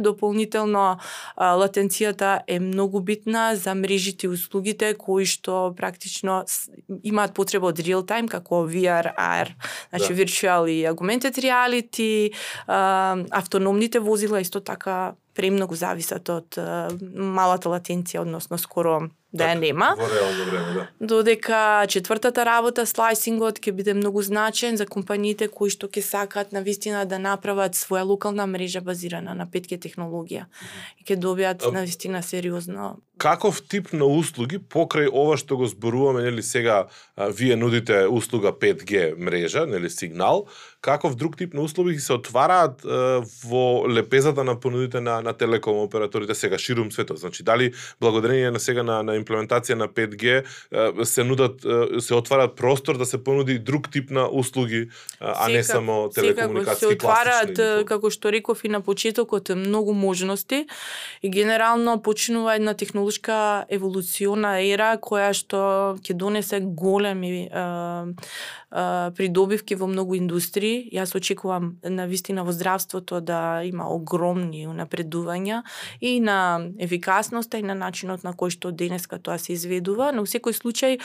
дополнително 0.00 0.98
а, 1.36 1.54
латенцијата 1.56 2.40
е 2.46 2.60
многу 2.60 3.00
битна 3.00 3.56
за 3.56 3.74
мрежите 3.74 4.26
и 4.26 4.30
услугите 4.30 4.94
кои 4.94 5.26
што 5.26 5.74
практично 5.76 6.44
имаат 7.02 7.34
потреба 7.34 7.70
од 7.70 7.78
real 7.78 8.04
time 8.06 8.28
како 8.28 8.66
VR, 8.66 9.14
AR, 9.16 9.54
значи 9.90 10.14
да. 10.14 10.18
virtual 10.22 10.68
и 10.70 10.86
augmented 10.86 11.36
reality, 11.38 12.32
автономните 12.66 13.98
возила 13.98 14.40
исто 14.40 14.60
така 14.60 15.14
премногу 15.34 15.74
зависат 15.74 16.28
од 16.28 16.58
малата 17.14 17.70
латенција, 17.70 18.20
односно 18.26 18.58
скоро 18.58 19.10
да 19.32 19.46
ја 19.52 19.58
нема. 19.60 19.94
Во 19.98 20.08
реално 20.10 20.44
време, 20.44 20.72
да. 20.74 20.86
Додека 21.00 21.86
четвртата 21.88 22.44
работа, 22.44 22.86
слайсингот, 22.86 23.60
ќе 23.62 23.72
биде 23.72 23.94
многу 23.94 24.22
значен 24.26 24.76
за 24.76 24.86
компаниите 24.90 25.46
кои 25.48 25.70
што 25.70 25.86
ќе 25.86 26.02
сакаат 26.02 26.52
на 26.52 26.64
вистина 26.66 27.04
да 27.06 27.18
направат 27.22 27.78
своја 27.78 28.02
локална 28.08 28.46
мрежа 28.50 28.82
базирана 28.82 29.34
на 29.38 29.46
5G 29.46 29.78
технологија 29.86 30.48
и 30.98 31.06
ќе 31.06 31.16
добијат 31.16 31.70
на 31.70 31.86
вистина 31.86 32.22
сериозно. 32.26 32.98
Каков 33.20 33.60
тип 33.68 33.92
на 33.92 34.06
услуги 34.08 34.56
покрај 34.58 35.10
ова 35.12 35.36
што 35.36 35.58
го 35.60 35.66
зборуваме, 35.68 36.22
нели 36.24 36.42
сега 36.42 36.86
а, 37.16 37.28
вие 37.28 37.56
нудите 37.56 38.06
услуга 38.08 38.52
5G 38.52 39.18
мрежа, 39.18 39.66
нели 39.66 39.90
сигнал, 39.90 40.46
каков 40.80 41.14
друг 41.14 41.36
тип 41.36 41.54
на 41.54 41.60
услуги 41.60 42.00
се 42.00 42.16
отвараат 42.16 42.80
а, 42.84 43.20
во 43.44 43.84
лепезата 43.86 44.44
на 44.44 44.56
понудите 44.60 45.00
на 45.00 45.20
на 45.20 45.32
телеком 45.32 45.78
операторите 45.78 46.34
сега 46.34 46.58
ширум 46.58 46.90
светот. 46.92 47.18
Значи 47.18 47.42
дали 47.42 47.72
благодарение 48.00 48.50
на 48.50 48.60
сега 48.60 48.82
на 48.82 49.02
на 49.02 49.19
имплементација 49.20 49.74
на 49.74 49.88
5G 49.88 51.04
се 51.04 51.24
нудат 51.24 51.60
се 52.00 52.14
отварат 52.14 52.56
простор 52.56 52.98
да 52.98 53.06
се 53.06 53.24
понуди 53.24 53.58
друг 53.58 53.90
тип 53.90 54.10
на 54.10 54.28
услуги, 54.32 54.88
а 55.20 55.48
не 55.48 55.62
само 55.62 56.08
телекомуникации 56.08 56.88
се 56.88 56.94
отвараат 56.94 57.86
како 57.86 58.10
што 58.10 58.32
реков 58.32 58.64
и 58.64 58.68
на 58.68 58.80
почетокот 58.80 59.52
многу 59.56 59.92
можности 59.92 60.66
и 61.22 61.30
генерално 61.30 62.00
почнува 62.02 62.56
една 62.56 62.74
технолошка 62.74 63.64
еволуциона 63.68 64.58
ера 64.64 64.96
која 64.96 65.32
што 65.36 65.60
ќе 66.00 66.14
донесе 66.14 66.60
големи 66.60 67.48
придобивки 68.70 69.74
во 69.74 69.86
многу 69.90 70.14
индустрии. 70.14 70.86
Јас 70.94 71.16
очекувам 71.16 71.76
на 71.82 72.06
вистина 72.06 72.44
во 72.44 72.52
здравството 72.52 73.20
да 73.20 73.62
има 73.66 73.88
огромни 73.90 74.66
напредувања 74.66 75.62
и 76.00 76.20
на 76.20 76.62
ефикасноста 76.78 77.58
и 77.58 77.62
на 77.62 77.74
начинот 77.74 78.22
на 78.24 78.32
кој 78.32 78.54
што 78.54 78.70
денеска 79.10 79.18
тоа 79.18 79.38
се 79.38 79.52
изведува, 79.52 80.12
но 80.12 80.22
во 80.22 80.26
секој 80.26 80.54
случај 80.54 81.00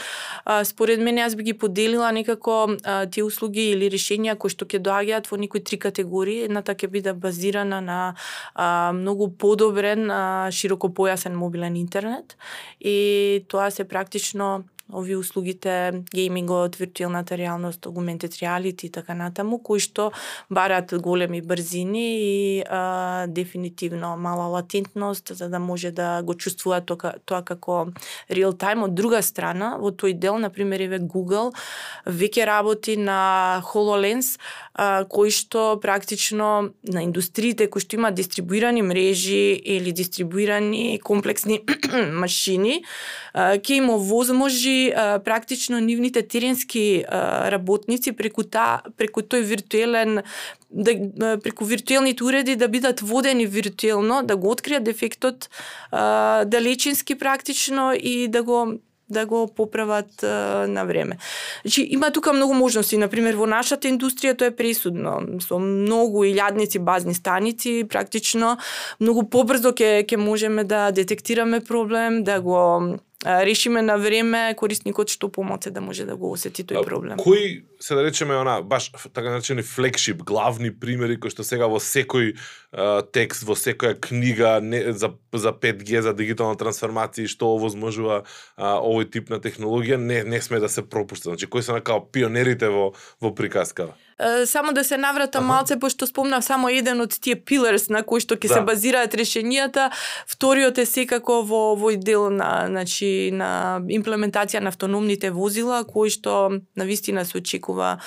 според 0.66 1.00
мене 1.00 1.22
јас 1.22 1.36
би 1.36 1.44
ги 1.44 1.54
поделила 1.54 2.12
некако 2.12 2.78
тие 3.12 3.24
услуги 3.24 3.72
или 3.72 3.90
решенија 3.90 4.38
кои 4.38 4.50
што 4.50 4.66
ќе 4.66 4.80
доаѓаат 4.80 5.32
во 5.32 5.38
некои 5.38 5.64
три 5.64 5.78
категории. 5.78 6.46
Едната 6.46 6.76
ќе 6.76 6.88
биде 6.90 7.14
базирана 7.14 7.82
на 7.82 8.16
а, 8.54 8.92
многу 8.94 9.30
подобрен 9.30 10.12
а, 10.12 10.50
широкопојасен 10.52 11.34
мобилен 11.34 11.76
интернет 11.76 12.38
и 12.80 13.44
тоа 13.48 13.72
се 13.72 13.84
практично 13.84 14.66
ови 14.94 15.16
услугите, 15.16 16.04
геймингот, 16.16 16.76
виртуелната 16.76 17.38
реалност, 17.38 17.86
augmented 17.86 18.34
reality 18.38 18.86
и 18.86 18.92
така 18.92 19.16
натаму, 19.16 19.58
кои 19.58 19.80
што 19.80 20.12
бараат 20.50 20.94
големи 21.02 21.42
брзини 21.42 22.06
и 22.22 22.64
а, 22.70 23.26
дефинитивно 23.28 24.18
мала 24.18 24.46
латентност 24.46 25.32
за 25.36 25.50
да 25.50 25.60
може 25.60 25.92
да 25.92 26.22
го 26.24 26.36
чувствува 26.36 26.82
тоа, 26.82 27.18
тоа 27.26 27.42
како 27.42 27.88
real 28.30 28.54
time. 28.54 28.86
Од 28.86 28.94
друга 28.94 29.24
страна, 29.26 29.76
во 29.82 29.90
тој 29.90 30.14
дел, 30.14 30.38
на 30.38 30.50
пример, 30.54 30.86
еве 30.86 31.00
Google 31.00 31.50
веќе 32.06 32.46
работи 32.46 32.98
на 32.98 33.62
HoloLens, 33.66 34.38
а, 34.74 35.06
кои 35.10 35.34
што 35.34 35.80
практично 35.82 36.70
на 36.84 37.02
индустриите 37.02 37.68
кои 37.68 37.82
што 37.82 37.98
имаат 37.98 38.16
дистрибуирани 38.22 38.86
мрежи 38.86 39.58
или 39.58 39.92
дистрибуирани 39.92 41.00
комплексни 41.02 41.64
машини, 42.22 42.84
ќе 43.34 43.82
им 43.82 43.90
овозможи 43.90 44.75
а, 44.96 45.20
практично 45.20 45.80
нивните 45.80 46.22
теренски 46.22 47.04
а, 47.08 47.52
работници 47.52 48.12
преку 48.12 48.44
та 48.44 48.82
преку 48.98 49.22
тој 49.22 49.44
виртуелен 49.52 50.22
да 50.70 51.38
преку 51.44 51.66
виртуелните 51.66 52.24
уреди 52.24 52.56
да 52.56 52.68
бидат 52.68 53.00
водени 53.00 53.46
виртуелно, 53.46 54.24
да 54.24 54.36
го 54.36 54.54
откријат 54.54 54.88
дефектот 54.88 55.50
а, 55.92 56.46
далечински 56.46 57.16
практично 57.16 57.94
и 57.94 58.28
да 58.28 58.44
го 58.44 58.80
да 59.10 59.26
го 59.26 59.48
поправат 59.56 60.24
а, 60.24 60.66
на 60.68 60.84
време. 60.84 61.18
Значи, 61.62 61.88
има 61.90 62.12
тука 62.12 62.34
многу 62.34 62.54
можности. 62.54 62.98
Например, 62.98 63.36
во 63.38 63.46
нашата 63.46 63.88
индустрија 63.88 64.34
тоа 64.34 64.50
е 64.50 64.56
пресудно. 64.56 65.20
Со 65.46 65.60
многу 65.62 66.26
илјадници 66.26 66.82
базни 66.82 67.14
станици, 67.14 67.84
практично, 67.90 68.58
многу 69.00 69.28
побрзо 69.30 69.76
ќе 69.78 70.06
ќе 70.10 70.18
можеме 70.18 70.64
да 70.64 70.90
детектираме 70.92 71.62
проблем, 71.62 72.24
да 72.24 72.42
го 72.42 72.98
решиме 73.26 73.82
на 73.82 73.98
време, 73.98 74.54
корисникот 74.58 75.10
што 75.10 75.32
помоце 75.34 75.72
да 75.74 75.82
може 75.82 76.06
да 76.06 76.16
го 76.16 76.30
осети 76.32 76.64
тој 76.64 76.86
проблем. 76.86 77.18
Кои 77.18 77.66
се 77.80 77.96
да 77.98 78.04
речеме 78.06 78.38
она 78.38 78.62
баш 78.62 78.92
така 79.14 79.34
наречени 79.34 79.64
флекшип, 79.66 80.24
главни 80.24 80.70
примери 80.70 81.20
кои 81.20 81.34
што 81.34 81.44
сега 81.44 81.66
во 81.66 81.82
секој 81.82 82.36
uh, 82.36 83.02
текст, 83.12 83.44
во 83.44 83.58
секоја 83.58 83.98
книга 83.98 84.60
не, 84.62 84.94
за 84.94 85.16
за 85.34 85.52
5G, 85.52 86.06
за 86.06 86.14
дигитална 86.14 86.56
трансформација 86.56 87.28
што 87.28 87.56
овозможува 87.58 88.22
uh, 88.22 88.78
овој 88.78 89.10
тип 89.10 89.34
на 89.34 89.42
технологија, 89.42 89.98
не 89.98 90.24
не 90.24 90.42
сме 90.42 90.60
да 90.60 90.70
се 90.70 90.86
пропушта. 90.86 91.34
Значи 91.34 91.50
кои 91.50 91.64
се 91.66 91.74
на 91.74 91.82
као 91.82 92.06
пионерите 92.12 92.70
во 92.70 92.94
во 93.22 93.34
приказкава? 93.34 93.98
Само 94.46 94.74
да 94.74 94.84
се 94.84 94.98
навратам 94.98 95.44
ага. 95.44 95.54
малце, 95.54 95.80
пошто 95.80 96.08
спомнав 96.08 96.44
само 96.44 96.70
еден 96.70 97.02
од 97.02 97.12
тие 97.20 97.36
пиларс 97.36 97.90
на 97.90 98.04
кои 98.04 98.24
што 98.24 98.40
ќе 98.40 98.48
да. 98.48 98.54
се 98.54 98.62
базираат 98.64 99.12
решенијата. 99.12 99.90
Вториот 100.28 100.80
е 100.80 100.86
секако 100.88 101.42
во 101.44 101.76
овој 101.76 102.00
дел 102.00 102.30
на, 102.32 102.68
значи, 102.72 103.30
на 103.36 103.82
имплементација 103.84 104.64
на 104.64 104.72
автономните 104.72 105.32
возила, 105.36 105.84
кои 105.84 106.10
што 106.10 106.62
на 106.76 106.86
вистина 106.88 107.26
се 107.26 107.44
очекува 107.44 107.98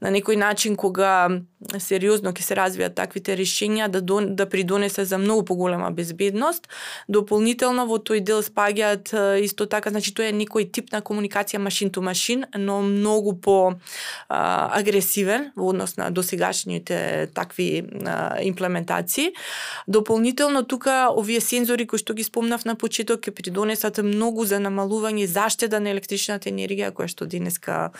на 0.00 0.08
некој 0.08 0.40
начин 0.40 0.76
кога 0.80 1.28
сериозно 1.76 2.32
ќе 2.32 2.42
се 2.42 2.56
развијат 2.56 2.96
таквите 2.96 3.36
решенија 3.36 3.90
да 3.92 4.00
дон, 4.00 4.34
да 4.36 4.48
придонесе 4.48 5.04
за 5.04 5.18
многу 5.18 5.44
поголема 5.44 5.90
безбедност. 5.90 6.68
Дополнително 7.08 7.84
во 7.84 8.00
тој 8.00 8.24
дел 8.24 8.40
спаѓаат 8.40 9.12
исто 9.44 9.68
така, 9.68 9.92
значи 9.92 10.14
тоа 10.16 10.30
е 10.30 10.32
некој 10.32 10.70
тип 10.72 10.88
на 10.92 11.02
комуникација 11.04 11.60
машин 11.60 11.92
to 11.92 12.00
машин, 12.00 12.46
но 12.56 12.80
многу 12.82 13.36
по 13.36 13.74
а, 14.28 14.70
агресивен 14.78 15.49
во 15.56 15.70
однос 15.70 15.96
на 15.96 16.10
досегашните 16.10 17.28
такви 17.34 17.84
а, 18.06 18.38
имплементации. 18.42 19.32
Дополнително 19.86 20.64
тука 20.64 21.08
овие 21.16 21.40
сензори 21.40 21.86
кои 21.86 21.98
што 21.98 22.14
ги 22.14 22.24
спомнав 22.24 22.64
на 22.64 22.74
почеток 22.74 23.20
ќе 23.20 23.34
придонесат 23.34 23.98
многу 24.04 24.44
за 24.44 24.60
намалување 24.60 25.26
заштеда 25.26 25.80
на 25.80 25.90
електричната 25.90 26.50
енергија 26.50 26.92
која 26.94 27.08
што 27.10 27.26
денеска 27.26 27.90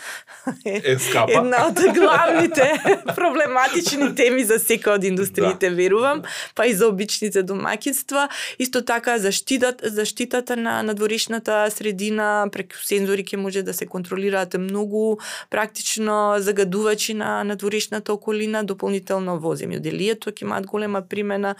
е, 0.65 0.97
една 1.27 1.65
од 1.67 1.79
главните 1.95 2.67
проблематични 3.17 4.11
теми 4.15 4.43
за 4.43 4.59
секој 4.61 4.97
од 4.97 5.07
индустриите 5.07 5.69
да. 5.69 5.75
верувам, 5.75 6.23
па 6.55 6.67
и 6.67 6.73
за 6.73 6.87
обичните 6.87 7.43
домаќинства. 7.43 8.27
Исто 8.59 8.81
така 8.81 9.17
заштитата 9.19 9.89
заштитата 9.89 10.57
на 10.57 10.83
надворешната 10.83 11.67
средина 11.71 12.47
преку 12.51 12.79
сензори 12.83 13.23
ќе 13.23 13.37
може 13.37 13.63
да 13.63 13.73
се 13.73 13.85
контролираат 13.85 14.53
многу 14.59 15.17
практично 15.49 16.35
загадувачи 16.39 17.13
на 17.13 17.40
на 17.43 17.55
дворишната 17.55 18.13
околина, 18.13 18.63
дополнително 18.63 19.37
во 19.39 19.55
земјоделието 19.55 20.31
ќе 20.31 20.45
имаат 20.45 20.65
голема 20.65 21.01
примена 21.01 21.55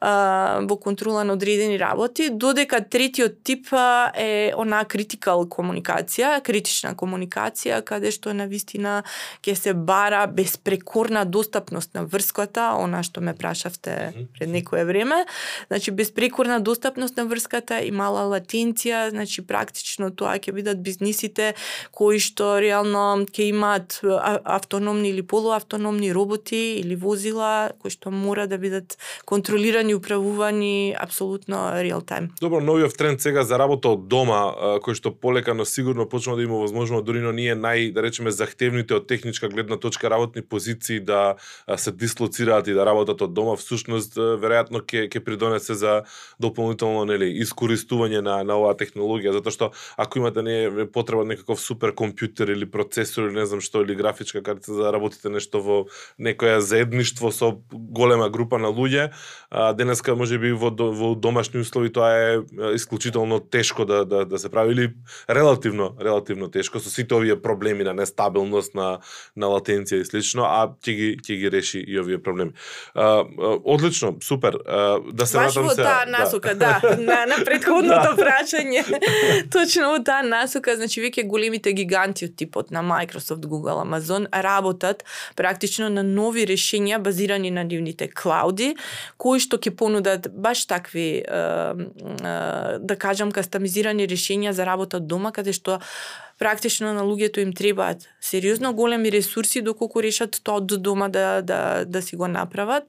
а, 0.00 0.60
во 0.68 0.76
контрола 0.76 1.24
на 1.24 1.32
одредени 1.32 1.78
работи, 1.78 2.30
додека 2.30 2.80
третиот 2.80 3.42
тип 3.44 3.68
е 4.14 4.52
она 4.56 4.84
критикал 4.84 5.46
комуникација, 5.46 6.40
критична 6.42 6.94
комуникација, 6.94 7.82
каде 7.84 8.10
што 8.10 8.34
на 8.34 8.46
вистина 8.50 9.02
ќе 9.44 9.54
се 9.54 9.74
бара 9.74 10.26
безпрекорна 10.26 11.24
достапност 11.24 11.94
на 11.94 12.04
врската, 12.04 12.72
она 12.78 13.02
што 13.02 13.20
ме 13.20 13.34
прашавте 13.34 14.26
пред 14.38 14.48
некое 14.48 14.84
време, 14.84 15.24
значи 15.68 15.90
безпрекорна 15.90 16.60
достапност 16.60 17.16
на 17.16 17.24
врската 17.24 17.80
и 17.80 17.90
мала 17.90 18.26
латенција, 18.30 19.10
значи 19.10 19.42
практично 19.46 20.10
тоа 20.10 20.38
ќе 20.38 20.52
бидат 20.52 20.82
бизнисите 20.82 21.54
кои 21.92 22.20
што 22.20 22.58
реално 22.60 23.26
ќе 23.26 23.48
имаат 23.50 24.00
автономни 24.44 25.09
или 25.10 25.22
полуавтономни 25.22 26.14
роботи 26.14 26.80
или 26.80 26.96
возила 26.96 27.72
кои 27.78 27.90
што 27.90 28.10
мора 28.10 28.46
да 28.46 28.58
бидат 28.58 28.98
контролирани, 29.24 29.94
управувани 29.94 30.94
апсолутно 30.98 31.70
реал 31.82 32.02
тајм. 32.02 32.30
Добро, 32.40 32.60
новиот 32.60 32.96
тренд 32.96 33.20
сега 33.20 33.44
за 33.44 33.58
работа 33.58 33.94
од 33.94 34.08
дома, 34.08 34.78
кој 34.84 34.94
што 34.98 35.12
полека 35.14 35.54
но 35.54 35.64
сигурно 35.64 36.08
почнува 36.08 36.36
да 36.38 36.44
има 36.44 36.58
возможно 36.58 37.02
дури 37.02 37.20
но 37.20 37.32
ние 37.32 37.54
нај 37.54 37.92
да 37.92 38.02
речеме 38.02 38.30
захтевните 38.30 38.94
од 38.94 39.06
техничка 39.06 39.48
гледна 39.48 39.76
точка 39.76 40.10
работни 40.10 40.42
позиции 40.42 41.00
да 41.00 41.36
се 41.76 41.92
дислоцираат 41.92 42.68
и 42.68 42.74
да 42.74 42.86
работат 42.86 43.22
од 43.22 43.34
дома, 43.34 43.56
всушност 43.56 44.16
веројатно 44.16 44.82
ќе 44.84 45.08
ќе 45.10 45.24
придонесе 45.24 45.74
за 45.74 46.02
дополнително 46.40 47.04
нели 47.04 47.30
искористување 47.42 48.20
на 48.20 48.40
на 48.44 48.56
оваа 48.56 48.76
технологија, 48.78 49.34
затоа 49.36 49.54
што 49.54 49.70
ако 49.96 50.18
имате 50.18 50.42
не 50.42 50.86
потреба 50.92 51.24
некаков 51.24 51.60
супер 51.60 51.94
компјутер 51.96 52.52
или 52.52 52.66
процесор 52.66 53.28
или 53.28 53.38
не 53.38 53.46
знам 53.46 53.60
што 53.60 53.82
или 53.84 53.94
графичка 53.94 54.42
карта 54.42 54.72
за 54.72 54.82
да 54.82 54.92
работите 55.00 55.32
нешто 55.32 55.60
во 55.64 55.78
некоја 56.20 56.60
заедништво 56.60 57.32
со 57.32 57.56
голема 57.72 58.28
група 58.28 58.58
на 58.58 58.68
луѓе, 58.68 59.10
а, 59.50 59.72
денеска 59.72 60.14
можеби 60.14 60.52
во 60.52 60.70
во 60.70 61.14
домашни 61.14 61.60
услови 61.60 61.88
тоа 61.88 62.12
е 62.12 62.38
исклучително 62.76 63.40
тешко 63.40 63.84
да 63.84 64.04
да 64.04 64.24
да 64.24 64.38
се 64.38 64.50
прави 64.50 64.72
или 64.72 64.94
релативно 65.28 65.96
релативно 66.00 66.50
тешко 66.50 66.80
со 66.80 66.90
сите 66.90 67.14
овие 67.14 67.40
проблеми 67.40 67.84
на 67.84 67.94
нестабилност 67.94 68.74
на 68.74 69.00
на 69.36 69.46
латенција 69.46 70.00
и 70.00 70.04
слично, 70.04 70.44
а 70.44 70.68
ќе 70.68 70.92
ги 70.92 71.08
ќе 71.16 71.36
ги 71.40 71.50
реши 71.50 71.80
и 71.80 71.98
овие 71.98 72.18
проблеми. 72.18 72.52
А, 72.94 73.24
одлично, 73.64 74.16
супер. 74.22 74.58
А, 74.66 75.00
да 75.12 75.26
се 75.26 75.38
Баш 75.38 75.56
во 75.56 75.74
таа 75.74 76.04
да. 76.04 76.18
насока, 76.18 76.54
да, 76.54 76.80
да 76.82 76.96
на, 77.08 77.26
на 77.26 77.44
предходното 77.44 78.14
да. 78.14 78.18
прашање. 78.18 78.84
Точно 79.54 79.94
во 79.94 80.02
таа 80.04 80.22
насока, 80.22 80.76
значи 80.76 81.00
веќе 81.00 81.26
големите 81.26 81.72
гиганти 81.72 82.28
од 82.28 82.36
типот 82.36 82.70
на 82.70 82.82
Microsoft, 82.82 83.46
Google, 83.46 83.80
Amazon 83.82 84.26
работат 84.90 85.04
практично 85.36 85.88
на 85.88 86.02
нови 86.02 86.46
решенија 86.46 86.98
базирани 86.98 87.50
на 87.50 87.64
нивните 87.64 88.08
клауди, 88.08 88.76
кои 89.16 89.40
што 89.40 89.58
ќе 89.58 89.70
понудат 89.70 90.28
баш 90.32 90.66
такви 90.66 91.22
да 91.26 92.96
кажам 92.98 93.32
кастомизирани 93.32 94.08
решенија 94.08 94.50
за 94.50 94.66
работа 94.66 94.96
од 94.96 95.06
дома 95.06 95.32
каде 95.32 95.52
што 95.52 95.80
практично 96.40 96.94
на 96.96 97.04
луѓето 97.04 97.44
им 97.44 97.52
требаат 97.52 98.08
сериозно 98.20 98.72
големи 98.74 99.12
ресурси 99.12 99.60
доколку 99.62 100.02
решат 100.02 100.40
тоа 100.44 100.60
од 100.60 100.72
дома 100.82 101.08
да, 101.08 101.42
да, 101.42 101.84
да 101.84 102.02
си 102.02 102.16
го 102.16 102.28
направат. 102.28 102.84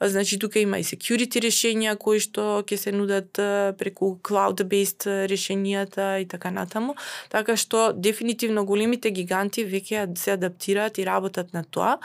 Значи 0.00 0.38
тука 0.38 0.58
има 0.58 0.78
и 0.78 0.84
security 0.84 1.40
решенија 1.44 1.96
кои 2.00 2.20
што 2.20 2.62
ќе 2.64 2.76
се 2.80 2.92
нудат 2.92 3.40
преку 3.80 4.14
cloud-based 4.24 5.08
решенијата 5.28 6.20
и 6.22 6.28
така 6.28 6.50
натаму. 6.50 6.94
Така 7.28 7.56
што 7.56 7.92
дефинитивно 7.92 8.64
големите 8.64 9.10
гиганти 9.10 9.64
веќе 9.64 10.16
се 10.18 10.36
адаптираат 10.36 10.98
и 10.98 11.06
работат 11.06 11.52
на 11.52 11.64
тоа. 11.64 11.98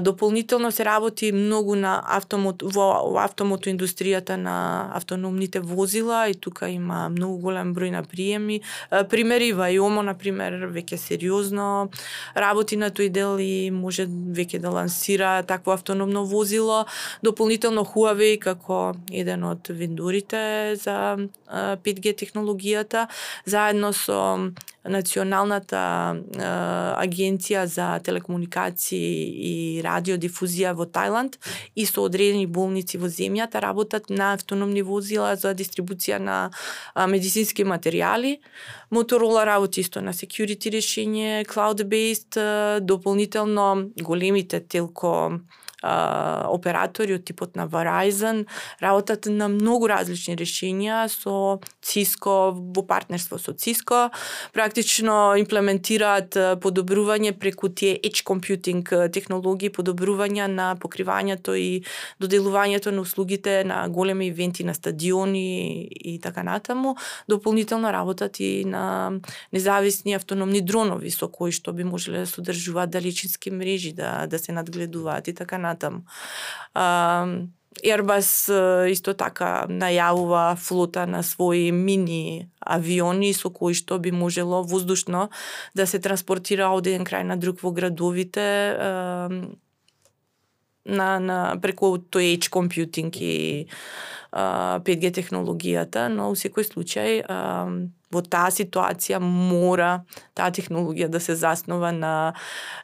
Дополнително 0.00 0.72
се 0.72 0.84
работи 0.84 1.32
многу 1.32 1.74
на 1.74 2.02
автомот 2.06 2.62
во, 2.62 2.88
во 3.10 3.22
автомото 3.24 3.70
индустријата 3.70 4.36
на 4.36 4.90
автономните 4.94 5.60
возила 5.60 6.28
и 6.28 6.34
тука 6.34 6.68
има 6.68 7.08
многу 7.08 7.38
голем 7.38 7.74
број 7.74 7.90
на 7.90 8.02
приеми. 8.02 8.60
Примери 9.10 9.52
Вајомо 9.54 10.02
на 10.02 10.11
пример, 10.18 10.68
веќе 10.72 10.98
сериозно 11.00 11.90
работи 12.34 12.76
на 12.76 12.90
тој 12.90 13.10
дел 13.12 13.38
и 13.40 13.70
може 13.70 14.06
веќе 14.06 14.60
да 14.62 14.70
лансира 14.70 15.42
такво 15.42 15.72
автономно 15.72 16.24
возило. 16.24 16.84
Дополнително 17.22 17.84
Huawei 17.84 18.38
како 18.38 18.94
еден 19.10 19.44
од 19.44 19.68
вендорите 19.68 20.76
за 20.76 21.28
5G 21.52 22.16
технологијата, 22.24 23.08
заедно 23.46 23.92
со 23.92 24.52
Националната 24.82 25.80
е, 26.10 26.46
агенција 26.98 27.64
за 27.70 27.86
телекомуникации 28.02 29.30
и 29.46 29.54
радиодифузија 29.84 30.72
во 30.74 30.88
Тајланд 30.90 31.38
и 31.78 31.86
со 31.86 32.02
одредени 32.02 32.48
болници 32.50 32.98
во 32.98 33.06
земјата 33.06 33.62
работат 33.62 34.10
на 34.10 34.32
автономни 34.34 34.82
возила 34.82 35.36
за 35.36 35.54
дистрибуција 35.54 36.18
на 36.18 36.38
а, 36.94 37.06
медицински 37.06 37.62
материјали. 37.62 38.40
Motorola 38.92 39.46
работи 39.46 39.80
исто 39.80 40.00
на 40.02 40.12
security 40.12 40.68
решение, 40.70 41.44
cloud-based, 41.44 42.80
дополнително 42.80 43.90
големите 44.02 44.60
телко 44.60 45.40
а, 45.82 46.46
оператори 46.48 47.14
од 47.18 47.24
типот 47.26 47.56
на 47.56 47.66
Verizon 47.68 48.44
работат 48.80 49.26
на 49.26 49.48
многу 49.48 49.88
различни 49.90 50.36
решенија 50.38 51.08
со 51.10 51.58
Cisco 51.82 52.52
во 52.54 52.82
партнерство 52.86 53.38
со 53.38 53.52
Cisco. 53.52 54.10
Практично 54.52 55.34
имплементираат 55.38 56.38
подобрување 56.62 57.34
преку 57.38 57.68
тие 57.68 57.98
edge 57.98 58.22
computing 58.24 58.86
технологии 59.12 59.70
подобрување 59.70 60.46
на 60.46 60.72
покривањето 60.76 61.56
и 61.58 61.82
доделувањето 62.22 62.90
на 62.90 63.02
услугите 63.02 63.64
на 63.64 63.88
големи 63.88 64.26
ивенти 64.26 64.64
на 64.64 64.74
стадиони 64.74 65.88
и 65.90 66.18
така 66.20 66.42
натаму. 66.42 66.96
Дополнително 67.28 67.92
работат 67.92 68.40
и 68.40 68.64
на 68.64 69.12
независни 69.52 70.14
автономни 70.14 70.60
дронови 70.60 71.10
со 71.10 71.28
кои 71.28 71.52
што 71.52 71.72
би 71.72 71.84
можеле 71.84 72.24
да 72.24 72.26
содржуваат 72.26 72.90
далечински 72.90 73.50
мрежи 73.50 73.92
да 73.92 74.26
да 74.26 74.38
се 74.38 74.52
надгледуваат 74.52 75.28
и 75.28 75.34
така 75.34 75.58
натаму 75.58 75.71
понатам. 75.72 76.04
А, 76.74 77.26
Airbus 77.82 78.52
исто 78.92 79.14
така 79.16 79.66
најавува 79.66 80.56
флота 80.60 81.06
на 81.06 81.22
своји 81.24 81.72
мини 81.72 82.48
авиони 82.60 83.32
со 83.32 83.50
кои 83.50 83.74
што 83.74 83.98
би 83.98 84.12
можело 84.12 84.62
воздушно 84.62 85.30
да 85.74 85.86
се 85.86 85.98
транспортира 85.98 86.68
од 86.68 86.86
еден 86.86 87.04
крај 87.04 87.24
на 87.24 87.36
друг 87.36 87.62
во 87.62 87.72
градовите 87.72 88.76
на, 90.84 91.08
на 91.18 91.56
преку 91.62 91.96
тој 91.96 92.36
edge 92.36 92.52
computing 92.52 93.10
и 93.16 93.66
5G 94.32 95.10
технологијата, 95.16 96.08
но 96.12 96.28
во 96.28 96.36
секој 96.36 96.68
случај 96.68 97.24
во 98.12 98.22
таа 98.22 98.50
ситуација 98.52 99.18
мора 99.22 100.04
таа 100.34 100.50
технологија 100.52 101.08
да 101.08 101.20
се 101.20 101.34
заснова 101.36 101.92
на 101.92 102.34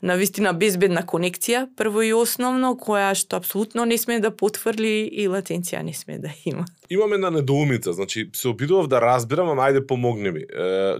на 0.03 0.17
вистина 0.17 0.53
безбедна 0.53 1.03
конекција, 1.03 1.67
прво 1.77 2.03
и 2.03 2.12
основно, 2.14 2.75
која 2.77 3.14
што 3.19 3.41
апсолутно 3.41 3.85
не 3.85 3.99
сме 3.99 4.21
да 4.21 4.31
потврли 4.31 5.09
и 5.09 5.29
латенција 5.29 5.83
не 5.83 5.95
сме 5.95 6.19
да 6.19 6.31
има. 6.45 6.64
Имаме 6.91 7.14
една 7.14 7.31
недоумица, 7.31 7.93
значи 7.93 8.31
се 8.33 8.49
обидував 8.49 8.88
да 8.88 9.01
разберам, 9.01 9.51
ама 9.51 9.69
ајде 9.69 9.87
помогни 9.87 10.31
ми. 10.31 10.45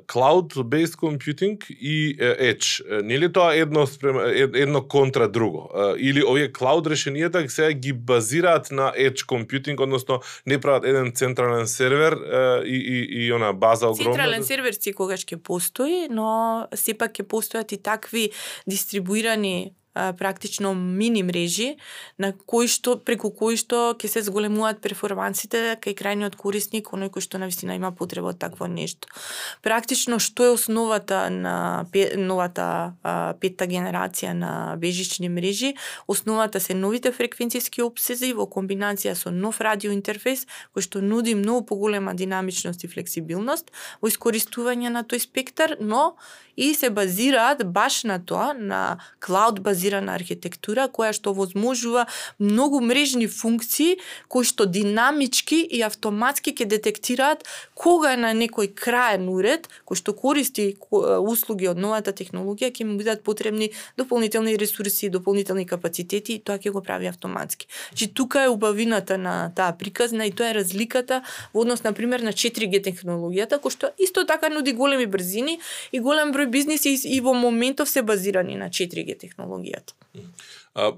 Cloud-based 0.09 0.99
computing 1.01 1.57
и 1.71 2.17
Edge, 2.19 3.03
нели 3.03 3.33
тоа 3.33 3.55
едно 3.57 3.87
спрема, 3.87 4.23
едно 4.35 4.83
контра 4.83 5.29
друго? 5.29 5.71
Или 5.99 6.25
овие 6.25 6.53
cloud 6.53 6.88
решенијата 6.88 7.47
сега 7.49 7.73
ги 7.73 7.93
базираат 7.93 8.71
на 8.71 8.93
Edge 8.93 9.25
computing, 9.25 9.81
односно 9.81 10.21
не 10.47 10.59
прават 10.59 10.85
еден 10.85 11.12
централен 11.14 11.67
сервер 11.67 12.19
и, 12.67 12.77
и, 12.77 13.27
и 13.27 13.33
она 13.33 13.53
база 13.53 13.88
огромна? 13.88 14.18
Централен 14.19 14.45
сервер 14.45 14.75
си 14.75 14.93
когаш 14.99 15.23
ќе 15.23 15.37
постои, 15.39 16.09
но 16.11 16.67
сепак 16.75 17.15
ќе 17.15 17.27
постојат 17.31 17.75
и 17.77 17.79
такви 17.79 18.25
дистрибуирани 18.67 19.71
практично 20.19 20.75
мини 20.75 21.23
мрежи 21.23 21.77
на 22.19 22.33
кои 22.33 22.69
што 22.69 22.97
преку 22.99 23.31
кои 23.31 23.57
што 23.59 23.95
ќе 23.99 24.09
се 24.09 24.23
зголемуваат 24.27 24.81
перформансите 24.85 25.77
кај 25.83 25.97
крајниот 25.99 26.37
корисник, 26.39 26.93
оној 26.95 27.11
кој 27.15 27.25
што 27.25 27.39
навистина 27.43 27.75
има 27.79 27.91
потреба 27.93 28.33
од 28.35 28.39
такво 28.39 28.69
нешто. 28.71 29.09
Практично 29.63 30.19
што 30.23 30.49
е 30.49 30.55
основата 30.55 31.29
на 31.31 31.87
новата 32.17 32.95
а, 33.03 33.35
петта 33.41 33.67
генерација 33.67 34.33
на 34.33 34.53
бежични 34.79 35.29
мрежи? 35.29 35.75
Основата 36.07 36.61
се 36.61 36.75
новите 36.75 37.13
фреквенциски 37.13 37.83
обсези 37.83 38.33
во 38.33 38.47
комбинација 38.47 39.15
со 39.15 39.31
нов 39.31 39.61
радио 39.61 39.93
интерфејс 39.93 40.47
кој 40.75 40.83
што 40.85 41.03
нуди 41.03 41.35
многу 41.35 41.67
поголема 41.75 42.15
динамичност 42.15 42.85
и 42.85 42.89
флексибилност 42.89 43.73
во 44.01 44.09
искористување 44.09 44.93
на 44.95 45.05
тој 45.05 45.27
спектар, 45.27 45.77
но 45.81 46.15
и 46.59 46.75
се 46.75 46.91
базираат 46.91 47.63
баш 47.73 48.03
на 48.05 48.19
тоа, 48.19 48.53
на 48.55 48.99
клауд 49.23 49.61
базирана 49.88 50.12
архитектура 50.14 50.88
која 50.88 51.12
што 51.12 51.33
возможува 51.33 52.07
многу 52.38 52.81
мрежни 52.81 53.27
функции 53.27 53.96
кои 54.29 54.44
што 54.44 54.66
динамички 54.66 55.61
и 55.64 55.83
автоматски 55.83 56.53
ќе 56.53 56.66
детектираат 56.68 57.44
кога 57.74 58.12
е 58.12 58.16
на 58.20 58.35
некој 58.35 58.74
краен 58.74 59.29
уред 59.29 59.68
кој 59.88 59.96
што 59.96 60.12
користи 60.12 60.77
услуги 60.90 61.68
од 61.68 61.79
новата 61.79 62.12
технологија 62.12 62.70
ќе 62.70 62.85
му 62.85 62.98
бидат 62.98 63.22
потребни 63.24 63.70
дополнителни 63.96 64.57
ресурси, 64.57 65.09
дополнителни 65.09 65.64
капацитети 65.66 66.37
и 66.37 66.40
тоа 66.40 66.59
ќе 66.59 66.70
го 66.70 66.83
прави 66.83 67.09
автоматски. 67.09 67.66
Значи 67.90 68.12
тука 68.12 68.44
е 68.44 68.48
убавината 68.48 69.18
на 69.18 69.53
таа 69.57 69.72
приказна 69.72 70.27
и 70.27 70.33
тоа 70.33 70.51
е 70.51 70.59
разликата 70.61 71.22
во 71.55 71.64
однос 71.64 71.83
на 71.85 71.92
пример 71.92 72.20
на 72.20 72.33
4G 72.33 72.83
технологијата 72.85 73.57
кој 73.57 73.72
што 73.72 73.92
исто 73.98 74.27
така 74.29 74.53
нуди 74.53 74.72
големи 74.72 75.07
брзини 75.07 75.59
и 75.92 76.01
голем 76.01 76.35
број 76.35 76.51
бизниси 76.53 76.92
и 77.05 77.20
во 77.20 77.33
моментов 77.33 77.88
се 77.88 78.03
базирани 78.03 78.57
на 78.57 78.68
4G 78.68 79.16
технологијата. 79.79 79.95
А, 80.75 80.93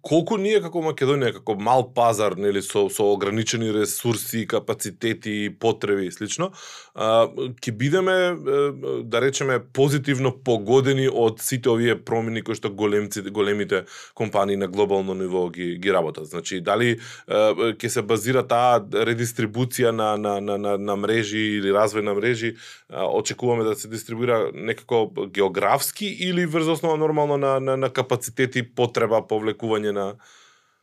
колку 0.00 0.38
ние 0.40 0.60
како 0.64 0.80
Македонија, 0.80 1.34
како 1.38 1.54
мал 1.60 1.84
пазар, 1.94 2.36
нели 2.36 2.62
со 2.64 2.88
со 2.88 3.04
ограничени 3.12 3.70
ресурси, 3.72 4.46
капацитети, 4.48 5.50
потреби 5.60 6.06
и 6.06 6.12
слично, 6.12 6.52
ќе 6.98 7.72
бидеме 7.78 8.14
да 9.04 9.20
речеме 9.20 9.60
позитивно 9.72 10.32
погодени 10.44 11.06
од 11.08 11.38
сите 11.40 11.70
овие 11.70 11.94
промени 11.94 12.42
кои 12.42 12.58
што 12.58 12.72
големците 12.74 13.30
големите 13.30 13.84
компании 14.18 14.56
на 14.56 14.66
глобално 14.66 15.14
ниво 15.14 15.48
ги 15.50 15.76
ги 15.78 15.92
работат. 15.94 16.26
Значи, 16.26 16.60
дали 16.60 16.98
ќе 17.28 17.88
се 17.88 18.02
базира 18.02 18.42
таа 18.42 18.82
редистрибуција 18.82 19.94
на 19.94 20.16
на 20.18 20.40
на 20.40 20.58
на, 20.58 20.74
на 20.78 20.96
мрежи 20.96 21.60
или 21.60 21.70
развој 21.70 22.02
на 22.02 22.14
мрежи, 22.18 22.56
очекуваме 22.90 23.64
да 23.64 23.76
се 23.76 23.88
дистрибуира 23.88 24.50
некако 24.54 25.12
географски 25.30 26.06
или 26.06 26.46
врз 26.46 26.66
основа 26.66 26.96
нормално 26.96 27.36
на 27.36 27.60
на, 27.60 27.76
на 27.76 27.90
капацитети 27.90 28.62
потреба 28.62 29.22
повлекување 29.22 29.94
на 29.94 30.14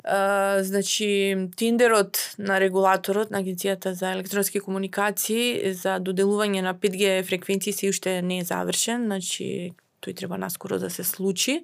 Uh, 0.06 0.62
значи, 0.62 1.36
тендерот 1.58 2.36
на 2.38 2.60
регулаторот 2.60 3.32
на 3.32 3.40
Агенцијата 3.42 3.94
за 3.98 4.12
електронски 4.14 4.60
комуникации 4.62 5.74
за 5.74 5.98
доделување 5.98 6.62
на 6.62 6.76
5G 6.78 7.24
фреквенции 7.26 7.74
се 7.74 7.90
уште 7.90 8.22
не 8.22 8.38
е 8.40 8.44
завршен, 8.46 9.06
значи 9.10 9.74
тој 10.06 10.16
треба 10.16 10.38
наскоро 10.38 10.78
да 10.80 10.90
се 10.90 11.04
случи. 11.04 11.62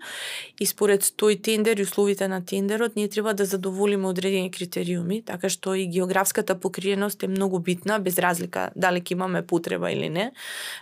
И 0.60 0.66
според 0.66 1.06
тој 1.06 1.38
тендер 1.42 1.78
и 1.78 1.86
условите 1.86 2.28
на 2.28 2.42
тендерот 2.46 2.96
ние 2.96 3.08
треба 3.08 3.34
да 3.34 3.46
задоволиме 3.46 4.08
одредени 4.08 4.52
критериуми, 4.52 5.22
така 5.22 5.50
што 5.50 5.76
и 5.78 5.88
географската 5.88 6.58
покриеност 6.60 7.24
е 7.24 7.28
многу 7.28 7.60
битна 7.60 8.00
без 8.00 8.18
разлика 8.18 8.70
дали 8.76 9.02
ќе 9.02 9.14
имаме 9.14 9.46
потреба 9.46 9.92
или 9.92 10.10
не, 10.10 10.32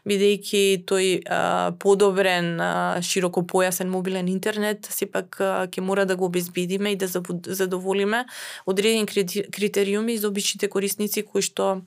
бидејќи 0.07 0.85
тој 0.87 1.21
а, 1.27 1.71
подобрен 1.79 2.59
а, 2.61 2.71
широкопојасен 3.03 3.91
мобилен 3.91 4.27
интернет 4.31 4.87
сепак 4.89 5.39
ќе 5.39 5.81
мора 5.81 6.05
да 6.05 6.15
го 6.15 6.25
обезбедиме 6.25 6.93
и 6.93 6.95
да 6.95 7.07
задоволиме 7.07 8.25
одредени 8.65 9.05
критериуми 9.51 10.17
за 10.17 10.27
обичните 10.27 10.69
корисници 10.69 11.23
кои 11.23 11.41
што 11.41 11.81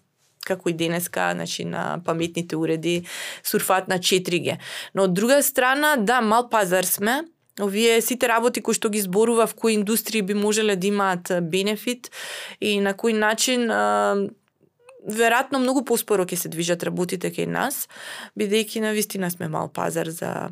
како 0.47 0.69
и 0.69 0.73
денеска, 0.73 1.31
значи 1.35 1.65
на 1.65 2.01
паметните 2.05 2.57
уреди 2.57 3.05
сурфат 3.43 3.89
на 3.89 3.99
4G. 3.99 4.59
Но 4.95 5.07
од 5.07 5.15
друга 5.15 5.43
страна, 5.43 5.97
да, 5.97 6.21
мал 6.21 6.49
пазар 6.51 6.85
сме, 6.85 7.23
овие 7.61 8.01
сите 8.01 8.29
работи 8.29 8.63
кои 8.63 8.75
што 8.75 8.89
ги 8.89 9.01
зборува 9.01 9.47
в 9.47 9.55
кои 9.55 9.75
индустрии 9.75 10.23
би 10.23 10.35
можеле 10.35 10.77
да 10.77 10.87
имаат 10.87 11.33
бенефит 11.43 12.11
и 12.61 12.81
на 12.81 12.95
кој 12.95 13.13
начин 13.13 13.69
веројатно 15.03 15.61
многу 15.61 15.85
поспоро 15.85 16.25
ќе 16.25 16.37
се 16.39 16.49
движат 16.49 16.83
работите 16.87 17.31
кај 17.31 17.47
нас, 17.47 17.89
бидејќи 18.39 18.81
на 18.81 18.93
вистина 18.97 19.31
сме 19.31 19.49
мал 19.49 19.69
пазар 19.69 20.09
за 20.09 20.51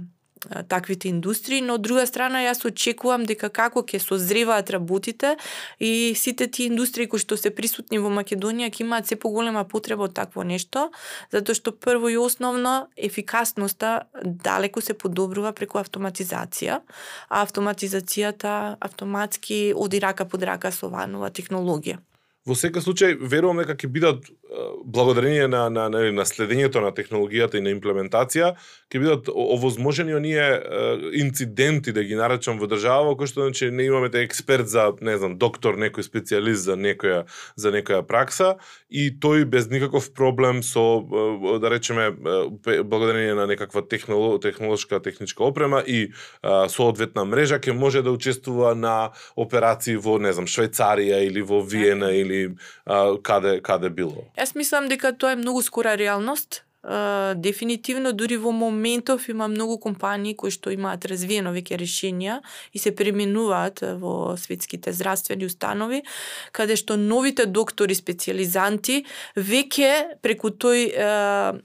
таквите 0.68 1.08
индустрии, 1.08 1.60
но 1.60 1.74
од 1.76 1.84
друга 1.84 2.06
страна 2.06 2.42
јас 2.44 2.64
очекувам 2.66 3.24
дека 3.28 3.50
како 3.52 3.82
ќе 3.82 4.00
созреваат 4.00 4.70
работите 4.70 5.36
и 5.78 6.12
сите 6.16 6.48
тие 6.48 6.70
индустрии 6.70 7.08
кои 7.08 7.20
што 7.20 7.36
се 7.36 7.52
присутни 7.54 8.00
во 8.00 8.10
Македонија 8.14 8.70
ќе 8.70 8.84
имаат 8.84 9.06
се 9.10 9.16
поголема 9.20 9.64
потреба 9.64 10.08
од 10.08 10.14
такво 10.16 10.42
нешто, 10.42 10.88
затоа 11.32 11.54
што 11.54 11.72
прво 11.72 12.08
и 12.08 12.16
основно 12.16 12.88
ефикасноста 12.96 14.08
далеку 14.24 14.80
се 14.80 14.94
подобрува 14.94 15.52
преку 15.52 15.78
автоматизација, 15.78 16.80
а 17.28 17.42
автоматизацијата 17.42 18.76
автоматски 18.80 19.72
оди 19.76 20.00
рака 20.00 20.24
под 20.24 20.42
рака 20.42 20.72
со 20.72 20.88
ванова 20.88 21.30
технологија. 21.30 22.00
Во 22.48 22.56
секој 22.56 22.80
случај 22.80 23.18
верувам 23.20 23.60
дека 23.60 23.76
ќе 23.76 23.88
бидат 23.92 24.30
благодарение 24.84 25.48
на 25.48 25.70
на 25.70 25.88
на, 25.88 26.00
на 26.12 26.24
следењето 26.24 26.80
на 26.80 26.90
технологијата 26.90 27.58
и 27.58 27.60
на 27.60 27.70
имплементација 27.70 28.54
ќе 28.90 28.98
бидат 28.98 29.28
овозможени 29.28 30.14
оние 30.14 30.46
инциденти 31.14 31.92
да 31.92 32.02
ги 32.04 32.18
наречам 32.18 32.58
во 32.58 32.66
држава 32.66 33.14
кој 33.14 33.30
што 33.30 33.44
значи 33.46 33.70
не 33.70 33.86
имаме 33.86 34.10
те 34.10 34.24
експерт 34.24 34.68
за 34.68 34.88
не 35.00 35.16
знам 35.18 35.36
доктор 35.38 35.78
некој 35.78 36.02
специјалист 36.02 36.66
за 36.66 36.76
некоја 36.76 37.24
за 37.54 37.70
некоја 37.70 38.02
пракса 38.02 38.56
и 38.90 39.10
тој 39.10 39.44
без 39.44 39.70
никаков 39.70 40.10
проблем 40.14 40.62
со 40.62 41.04
да 41.60 41.70
речеме 41.70 42.10
благодарение 42.82 43.34
на 43.34 43.46
некаква 43.46 43.86
технолог, 43.86 44.42
технолошка 44.42 45.00
техничка 45.00 45.44
опрема 45.44 45.84
и 45.86 46.10
соодветна 46.68 47.24
мрежа 47.24 47.60
ќе 47.60 47.72
може 47.72 48.02
да 48.02 48.10
учествува 48.10 48.74
на 48.74 49.12
операции 49.36 49.96
во 49.96 50.18
не 50.18 50.32
знам 50.32 50.50
Швајцарија 50.50 51.22
или 51.22 51.42
во 51.42 51.62
Виена 51.62 52.10
или 52.10 52.30
или 52.30 52.54
а, 52.86 53.16
каде 53.22 53.60
каде 53.60 53.90
било? 53.90 54.24
Јас 54.40 54.54
мислам 54.56 54.88
дека 54.88 55.12
тоа 55.12 55.34
е 55.34 55.36
многу 55.36 55.62
скора 55.62 55.96
реалност. 56.00 56.64
Uh, 56.80 57.34
дефинитивно 57.36 58.12
дури 58.16 58.38
во 58.40 58.52
моментов 58.56 59.28
има 59.28 59.48
многу 59.48 59.76
компании 59.76 60.32
кои 60.32 60.48
што 60.48 60.72
имаат 60.72 61.04
развиено 61.04 61.52
веќе 61.52 61.76
решенија 61.76 62.38
и 62.72 62.80
се 62.80 62.94
преминуваат 62.96 63.82
во 64.00 64.38
светските 64.40 64.88
здравствени 64.96 65.44
установи, 65.44 66.00
каде 66.56 66.80
што 66.80 66.96
новите 66.96 67.44
доктори 67.44 67.92
специализанти 67.92 69.04
веќе 69.36 70.22
преку 70.24 70.48
тој 70.56 70.88
uh, 70.88 71.60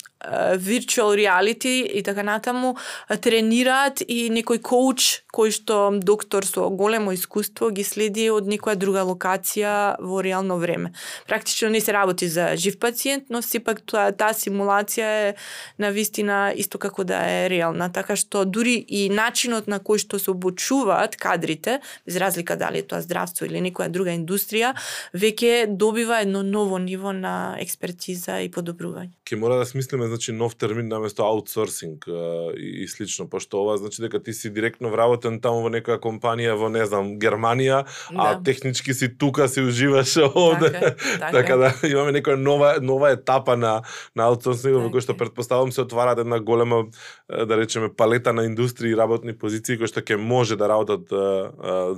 virtual 0.57 1.15
reality 1.15 1.85
и 1.87 2.03
така 2.03 2.23
натаму 2.23 2.75
тренираат 3.21 4.01
и 4.07 4.29
некој 4.29 4.61
коуч 4.61 5.25
кој 5.35 5.51
што 5.51 5.75
доктор 5.99 6.45
со 6.47 6.69
големо 6.69 7.11
искуство 7.11 7.69
ги 7.69 7.83
следи 7.83 8.29
од 8.31 8.47
некоја 8.47 8.75
друга 8.79 9.03
локација 9.03 9.99
во 9.99 10.21
реално 10.23 10.57
време. 10.61 10.93
Практично 11.27 11.69
не 11.69 11.81
се 11.81 11.93
работи 11.93 12.27
за 12.27 12.55
жив 12.55 12.79
пациент, 12.79 13.27
но 13.29 13.41
сепак 13.41 13.81
тоа 13.83 14.11
таа 14.15 14.33
симулација 14.33 15.09
е 15.27 15.35
на 15.77 15.91
вистина 15.91 16.53
исто 16.55 16.79
како 16.79 17.03
да 17.03 17.19
е 17.27 17.49
реална, 17.51 17.91
така 17.91 18.15
што 18.15 18.45
дури 18.45 18.77
и 18.87 19.09
начинот 19.09 19.67
на 19.67 19.79
кој 19.79 19.99
што 20.05 20.19
се 20.19 20.31
обучуваат 20.31 21.19
кадрите, 21.19 21.79
без 22.05 22.15
разлика 22.21 22.55
дали 22.55 22.79
е 22.79 22.87
тоа 22.87 23.01
здравство 23.03 23.45
или 23.45 23.59
некоја 23.59 23.89
друга 23.91 24.15
индустрија, 24.15 24.73
веќе 25.13 25.67
добива 25.67 26.21
едно 26.23 26.43
ново 26.43 26.79
ниво 26.79 27.11
на 27.11 27.55
експертиза 27.59 28.39
и 28.45 28.51
подобрување. 28.51 29.11
Ке 29.25 29.35
мора 29.35 29.59
да 29.59 29.65
смислиме 29.65 30.07
значи 30.15 30.31
нов 30.31 30.55
термин 30.55 30.87
наместо 30.87 31.23
аутсорсинг 31.23 32.07
и, 32.07 32.83
и 32.83 32.87
слично, 32.87 33.27
пошто 33.29 33.61
ова 33.61 33.77
значи 33.77 34.01
дека 34.01 34.23
ти 34.23 34.33
си 34.33 34.49
директно 34.49 34.89
вработен 34.89 35.41
таму 35.43 35.65
во 35.65 35.69
некоја 35.73 35.99
компанија 35.99 36.55
во 36.55 36.69
не 36.71 36.85
знам 36.87 37.15
Германија, 37.19 37.83
да. 37.83 38.15
а 38.15 38.43
технички 38.43 38.93
си 38.93 39.11
тука 39.17 39.47
си 39.51 39.61
уживаш 39.61 40.17
овде. 40.35 40.71
Така, 40.71 40.95
така. 41.19 41.31
така 41.31 41.57
да 41.57 41.73
имаме 41.87 42.15
некоја 42.15 42.39
нова 42.39 42.75
нова 42.81 43.11
етапа 43.11 43.57
на 43.57 43.81
на 44.15 44.29
аутсорсинг 44.31 44.79
во 44.79 44.89
кој 44.89 45.03
што 45.03 45.13
така 45.13 45.25
претпоставам 45.25 45.71
се 45.71 45.83
отвара 45.83 46.15
една 46.15 46.39
голема 46.39 46.85
да 47.29 47.57
речеме 47.57 47.89
палета 47.93 48.33
на 48.33 48.45
индустрии 48.45 48.91
и 48.91 48.97
работни 48.97 49.33
позиции 49.33 49.77
кои 49.77 49.91
што 49.91 49.99
ќе 49.99 50.15
може 50.15 50.55
да 50.55 50.69
работат 50.71 51.11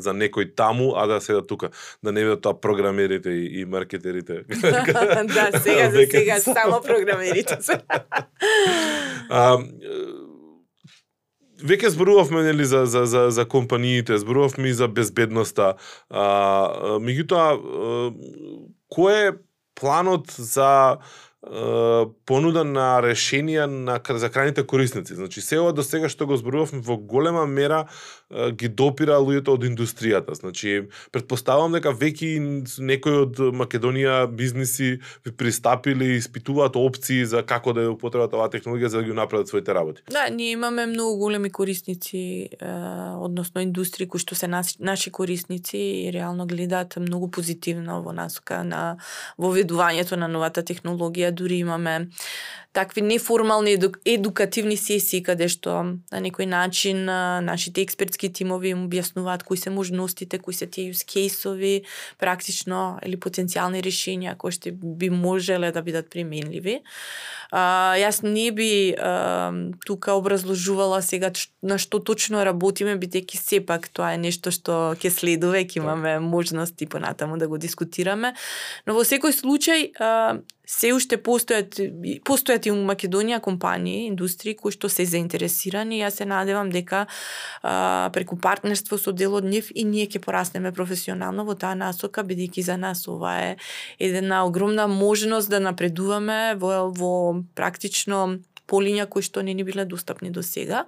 за 0.01 0.13
некој 0.13 0.55
таму, 0.55 0.95
а 0.97 1.07
да 1.07 1.21
седат 1.21 1.47
тука, 1.47 1.69
да 2.03 2.11
не 2.11 2.23
бидат 2.23 2.41
тоа 2.41 2.57
програмерите 2.57 3.29
и, 3.29 3.61
и 3.61 3.65
маркетерите. 3.65 4.43
да, 4.47 5.59
сега 5.59 5.91
за 5.91 6.05
сега 6.09 6.39
само 6.39 6.81
програмерите 6.81 7.57
а, 9.29 9.57
веќе 11.63 11.93
зборувавме 11.93 12.43
нели 12.43 12.65
за 12.65 12.85
за 12.85 13.05
за 13.05 13.29
за 13.31 13.45
компаниите, 13.45 14.17
зборувавме 14.17 14.69
и 14.69 14.73
за 14.73 14.87
безбедноста. 14.87 15.75
А, 16.09 16.97
меѓутоа 17.01 18.13
кој 18.93 19.21
е 19.29 19.37
планот 19.77 20.31
за 20.37 20.97
понуда 22.25 22.63
на 22.65 22.97
решенија 23.03 23.67
на 23.69 23.99
за 24.01 24.29
крајните 24.29 24.65
корисници. 24.65 25.15
Значи 25.15 25.41
се 25.41 25.59
ова 25.59 25.71
до 25.73 25.83
сега 25.83 26.09
што 26.09 26.25
го 26.27 26.37
зборувавме 26.37 26.81
во 26.81 26.97
голема 26.97 27.45
мера 27.45 27.85
ги 28.29 28.67
допира 28.67 29.21
луѓето 29.23 29.55
од 29.55 29.63
индустријата. 29.63 30.35
Значи 30.35 30.87
предпоставам 31.15 31.77
дека 31.77 31.93
веќе 31.95 32.31
некои 32.83 33.21
од 33.23 33.39
Македонија 33.55 34.25
бизниси 34.27 34.97
ви 35.25 35.31
пристапиле 35.31 36.13
и 36.13 36.17
испитуваат 36.19 36.75
опции 36.75 37.25
за 37.25 37.43
како 37.47 37.71
да 37.73 37.85
ја 37.85 37.93
употребат 37.95 38.35
оваа 38.35 38.51
технологија 38.51 38.91
за 38.91 38.99
да 38.99 39.07
ги 39.07 39.15
направат 39.15 39.47
своите 39.47 39.73
работи. 39.73 40.03
Да, 40.11 40.27
ние 40.29 40.51
имаме 40.51 40.85
многу 40.85 41.17
големи 41.17 41.49
корисници, 41.49 42.49
е, 42.51 42.73
односно 43.15 43.61
индустрии 43.61 44.07
кои 44.07 44.19
што 44.19 44.35
се 44.35 44.47
наши, 44.47 44.75
наши 44.79 45.11
корисници 45.11 45.77
и 45.77 46.11
реално 46.13 46.47
гледаат 46.47 46.99
многу 46.99 47.31
позитивно 47.31 48.01
во 48.03 48.11
насока 48.11 48.63
на 48.63 48.97
воведувањето 49.39 50.19
на 50.19 50.27
новата 50.27 50.63
технологија 50.63 51.31
дури 51.31 51.63
имаме 51.63 52.09
такви 52.77 53.01
неформални 53.01 53.71
еду, 53.71 53.89
едукативни 54.05 54.77
сесии 54.77 55.23
каде 55.25 55.47
што 55.49 55.73
на 55.97 56.19
некој 56.21 56.45
начин 56.45 57.05
нашите 57.47 57.81
експертски 58.17 58.33
тимови 58.33 58.69
им 58.69 58.87
објаснуваат 58.87 59.43
кои 59.43 59.57
се 59.57 59.69
можностите, 59.69 60.39
кои 60.39 60.53
се 60.53 60.67
тие 60.67 60.91
use 60.91 61.83
практично 62.17 62.99
или 63.05 63.17
потенцијални 63.17 63.81
решенија 63.81 64.37
кои 64.37 64.51
што 64.51 64.71
би 64.71 65.09
можеле 65.09 65.71
да 65.71 65.81
бидат 65.81 66.09
применливи. 66.09 66.81
А, 67.51 67.95
јас 67.97 68.21
не 68.23 68.51
би 68.51 68.93
а, 68.93 69.51
тука 69.85 70.13
образложувала 70.13 71.01
сега 71.01 71.31
на 71.61 71.77
што 71.81 71.99
точно 71.99 72.45
работиме, 72.45 72.95
бидејќи 72.95 73.41
сепак 73.41 73.89
тоа 73.89 74.13
е 74.13 74.21
нешто 74.21 74.53
што 74.53 74.93
ќе 74.95 75.11
следува 75.11 75.65
ќе 75.65 75.81
имаме 75.81 76.19
можности 76.19 76.85
понатаму 76.85 77.37
да 77.37 77.47
го 77.47 77.57
дискутираме. 77.57 78.35
Но 78.85 78.93
во 78.93 79.01
секој 79.07 79.33
случај 79.33 79.91
а, 79.97 80.37
се 80.67 80.93
уште 80.93 81.07
уште 81.07 81.17
постојат 81.23 81.77
постојат 82.27 82.67
и 82.67 82.71
у 82.71 82.75
Македонија 82.75 83.39
компании, 83.41 84.07
индустрии 84.07 84.55
кои 84.55 84.71
што 84.71 84.89
се 84.89 85.05
заинтересирани. 85.05 86.01
Јас 86.01 86.19
се 86.19 86.25
надевам 86.25 86.69
дека 86.69 87.07
а, 87.61 88.09
преку 88.13 88.37
партнерство 88.37 88.97
со 88.97 89.11
дел 89.11 89.35
од 89.35 89.45
нив 89.45 89.71
и 89.73 89.83
ние 89.83 90.07
ќе 90.07 90.19
пораснеме 90.19 90.71
професионално 90.71 91.45
во 91.45 91.55
таа 91.55 91.75
насока, 91.75 92.23
бидејќи 92.23 92.61
за 92.63 92.77
нас 92.77 93.07
ова 93.07 93.39
е 93.39 93.57
една 93.99 94.45
огромна 94.45 94.87
можност 94.87 95.49
да 95.49 95.59
напредуваме 95.59 96.55
во, 96.55 96.91
во 96.91 97.36
практично 97.55 98.39
полиња 98.67 99.07
кои 99.07 99.23
што 99.23 99.43
не 99.43 99.55
ни 99.55 99.63
биле 99.63 99.85
достапни 99.85 100.31
до 100.31 100.43
сега. 100.43 100.85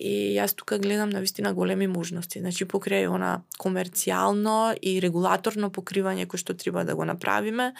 И 0.00 0.32
јас 0.32 0.54
тука 0.56 0.78
гледам 0.80 1.10
на 1.12 1.20
вистина 1.20 1.52
големи 1.52 1.84
можности. 1.86 2.40
Значи 2.40 2.64
покрај 2.64 3.04
она 3.10 3.42
комерцијално 3.60 4.72
и 4.80 4.94
регулаторно 5.00 5.68
покривање 5.68 6.24
кој 6.30 6.40
што 6.40 6.56
треба 6.56 6.86
да 6.88 6.94
го 6.96 7.04
направиме, 7.04 7.74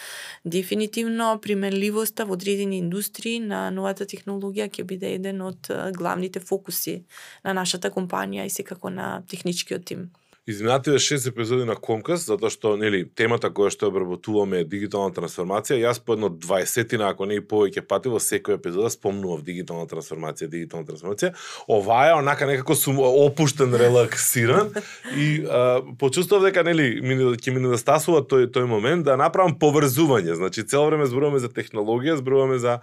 дефинитивно 0.45 1.39
применливоста 1.41 2.27
во 2.29 2.37
одредени 2.37 2.83
индустрии 2.83 3.41
на 3.41 3.71
новата 3.71 4.05
технологија 4.05 4.69
ќе 4.69 4.85
биде 4.85 5.15
еден 5.17 5.41
од 5.41 5.73
главните 5.97 6.45
фокуси 6.45 7.05
на 7.45 7.57
нашата 7.57 7.89
компанија 7.91 8.45
и 8.45 8.53
секако 8.53 8.91
на 8.91 9.23
техничкиот 9.31 9.85
тим 9.85 10.11
изминативе 10.47 10.99
шест 10.99 11.27
епизоди 11.27 11.65
на 11.65 11.77
Комкас, 11.77 12.25
затоа 12.25 12.49
што 12.51 12.73
нели 12.81 13.03
темата 13.05 13.51
која 13.53 13.69
што 13.71 13.91
обработуваме 13.91 14.63
е 14.63 14.65
дигитална 14.65 15.13
трансформација. 15.13 15.77
Јас 15.77 16.01
по 16.01 16.17
едно 16.17 16.31
20 16.33 16.97
ако 17.05 17.27
не 17.29 17.37
и 17.39 17.45
повеќе 17.45 17.85
пати 17.85 18.09
во 18.09 18.17
секој 18.17 18.57
епизода 18.57 18.89
да 18.89 18.91
спомнував 18.91 19.43
дигитална 19.45 19.85
трансформација, 19.87 20.49
дигитална 20.49 20.89
трансформација. 20.89 21.35
Ова 21.69 22.01
е 22.09 22.15
онака 22.17 22.47
некако 22.47 22.75
сум 22.75 22.99
опуштен, 22.99 23.75
релаксиран 23.75 24.73
и 25.17 25.45
а, 25.45 25.83
почувствував 25.99 26.49
дека 26.49 26.65
нели 26.65 27.01
ќе 27.37 27.53
ми 27.53 27.61
недостасува 27.61 28.25
тој 28.25 28.49
тој 28.49 28.65
момент 28.65 29.05
да 29.05 29.17
направам 29.21 29.59
поврзување. 29.61 30.41
Значи 30.41 30.65
цело 30.65 30.89
време 30.89 31.07
зборуваме 31.07 31.39
за 31.39 31.53
технологија, 31.53 32.17
зборуваме 32.17 32.59
за 32.59 32.81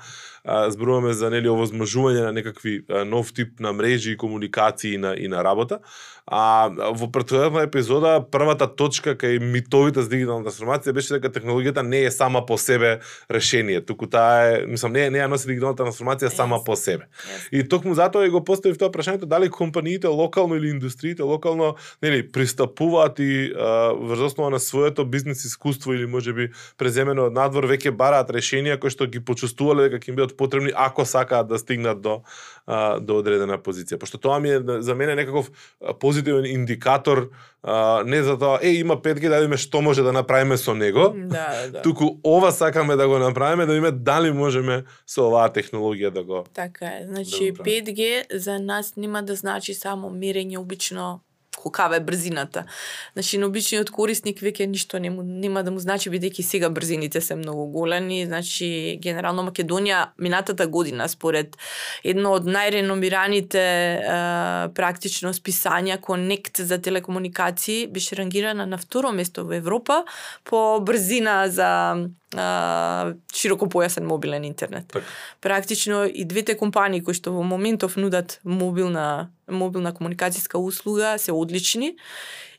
зборуваме 0.47 1.13
за 1.13 1.29
нели 1.29 1.49
овозможување 1.51 2.21
на 2.23 2.31
некакви 2.31 2.79
нов 3.05 3.33
тип 3.35 3.59
на 3.59 3.73
мрежи 3.73 4.13
и 4.13 4.17
комуникации 4.17 4.93
и 4.93 4.97
на 4.97 5.15
и 5.17 5.27
на 5.27 5.43
работа. 5.43 5.79
А 6.27 6.67
во 6.91 7.07
претходната 7.07 7.63
епизода 7.63 8.19
првата 8.19 8.67
точка 8.67 9.13
кај 9.15 9.39
митовите 9.39 10.03
за 10.03 10.11
дигитална 10.11 10.43
трансформација 10.43 10.91
беше 10.91 11.15
дека 11.15 11.31
технологијата 11.31 11.85
не 11.87 12.01
е 12.03 12.11
сама 12.11 12.41
по 12.45 12.57
себе 12.59 12.99
решение, 13.31 13.79
туку 13.79 14.09
таа 14.11 14.43
е, 14.43 14.65
мислам, 14.67 14.91
не 14.91 15.05
не 15.09 15.21
ја 15.21 15.29
носи 15.31 15.47
дигиталната 15.47 15.85
трансформација 15.85 16.27
сама 16.27 16.59
по 16.65 16.75
себе. 16.75 17.07
Yes. 17.07 17.47
И 17.51 17.63
токму 17.63 17.95
затоа 17.95 18.27
и 18.27 18.33
го 18.33 18.43
поставив 18.43 18.75
тоа 18.75 18.91
прашањето 18.91 19.23
дали 19.23 19.47
компаниите 19.49 20.07
локално 20.07 20.59
или 20.59 20.69
индустриите 20.75 21.23
локално 21.23 21.75
нели 22.03 22.27
пристапуваат 22.31 23.19
и 23.19 23.53
врз 23.95 24.19
основа 24.19 24.49
на 24.49 24.59
своето 24.59 25.05
бизнес 25.05 25.45
искуство 25.45 25.93
или 25.93 26.05
можеби 26.05 26.51
преземено 26.77 27.31
од 27.31 27.39
надвор 27.39 27.71
веќе 27.71 27.95
бараат 27.95 28.35
решенија 28.35 28.75
кои 28.79 28.91
што 28.91 29.07
ги 29.07 29.23
почувствувале 29.23 29.87
дека 29.87 30.03
ќе 30.03 30.11
им 30.11 30.19
бидат 30.19 30.35
потребни 30.37 30.75
ако 30.75 31.05
сакаат 31.05 31.47
да 31.47 31.55
стигнат 31.55 32.01
до 32.01 32.19
до 32.99 33.17
одредена 33.21 33.57
позиција. 33.57 33.99
Пошто 33.99 34.17
тоа 34.19 34.39
ми 34.39 34.51
е 34.51 34.59
за 34.83 34.95
мене 34.95 35.15
некаков 35.15 35.51
позитивен 35.99 36.45
индикатор 36.45 37.29
а, 37.63 38.03
не 38.03 38.23
за 38.23 38.37
тоа 38.37 38.59
е 38.61 38.69
има 38.69 38.97
5G 38.97 39.29
да 39.29 39.39
видиме 39.39 39.57
што 39.57 39.81
може 39.81 40.03
да 40.03 40.11
направиме 40.11 40.57
со 40.57 40.75
него. 40.75 41.13
Да, 41.15 41.67
да. 41.71 41.81
Туку 41.85 42.19
ова 42.23 42.51
сакаме 42.51 42.95
да 42.95 43.07
го 43.07 43.19
направиме 43.19 43.65
да 43.65 43.73
видиме 43.73 43.91
дали 43.91 44.31
можеме 44.31 44.83
со 45.07 45.27
оваа 45.27 45.49
технологија 45.49 46.11
да 46.11 46.23
го 46.23 46.43
Така 46.53 46.85
е. 46.85 47.05
Значи 47.07 47.51
да 47.51 47.63
5G 47.63 48.35
за 48.37 48.59
нас 48.59 48.95
нема 48.97 49.23
да 49.23 49.35
значи 49.35 49.73
само 49.73 50.09
мерење 50.09 50.57
обично 50.57 51.19
кава 51.71 51.95
е 51.95 51.99
брзината. 51.99 52.63
Значи, 53.13 53.37
на 53.37 53.47
обичниот 53.47 53.89
корисник 53.91 54.41
веќе 54.41 54.67
ништо 54.67 54.99
не 54.99 55.09
му, 55.09 55.23
нема 55.23 55.63
да 55.63 55.71
му 55.71 55.79
значи, 55.79 56.09
бидејќи 56.09 56.41
сега 56.41 56.69
брзините 56.69 57.21
се 57.21 57.35
многу 57.35 57.67
големи. 57.71 58.25
Значи, 58.25 58.99
генерално 59.01 59.47
Македонија 59.49 60.07
минатата 60.17 60.67
година, 60.67 61.09
според 61.09 61.57
едно 62.03 62.33
од 62.37 62.45
најреномираните 62.47 63.63
е, 63.63 63.99
практично 64.75 65.33
списања 65.33 65.99
Connect 66.01 66.61
за 66.61 66.81
телекомуникации, 66.81 67.87
беше 67.87 68.15
рангирана 68.15 68.65
на 68.65 68.77
второ 68.77 69.11
место 69.11 69.45
во 69.45 69.53
Европа 69.57 70.03
по 70.43 70.79
брзина 70.81 71.47
за 71.49 71.69
а, 72.35 73.13
широкопојасен 73.33 74.03
мобилен 74.03 74.43
интернет. 74.43 74.87
Так. 74.87 75.03
Практично 75.41 76.05
и 76.05 76.25
двете 76.25 76.55
компании 76.55 77.01
кои 77.01 77.13
што 77.13 77.31
во 77.31 77.43
моментов 77.43 77.95
нудат 77.95 78.39
мобилна 78.43 79.31
мобилна 79.47 79.93
комуникацијска 79.93 80.59
услуга 80.59 81.17
се 81.17 81.31
одлични 81.31 81.95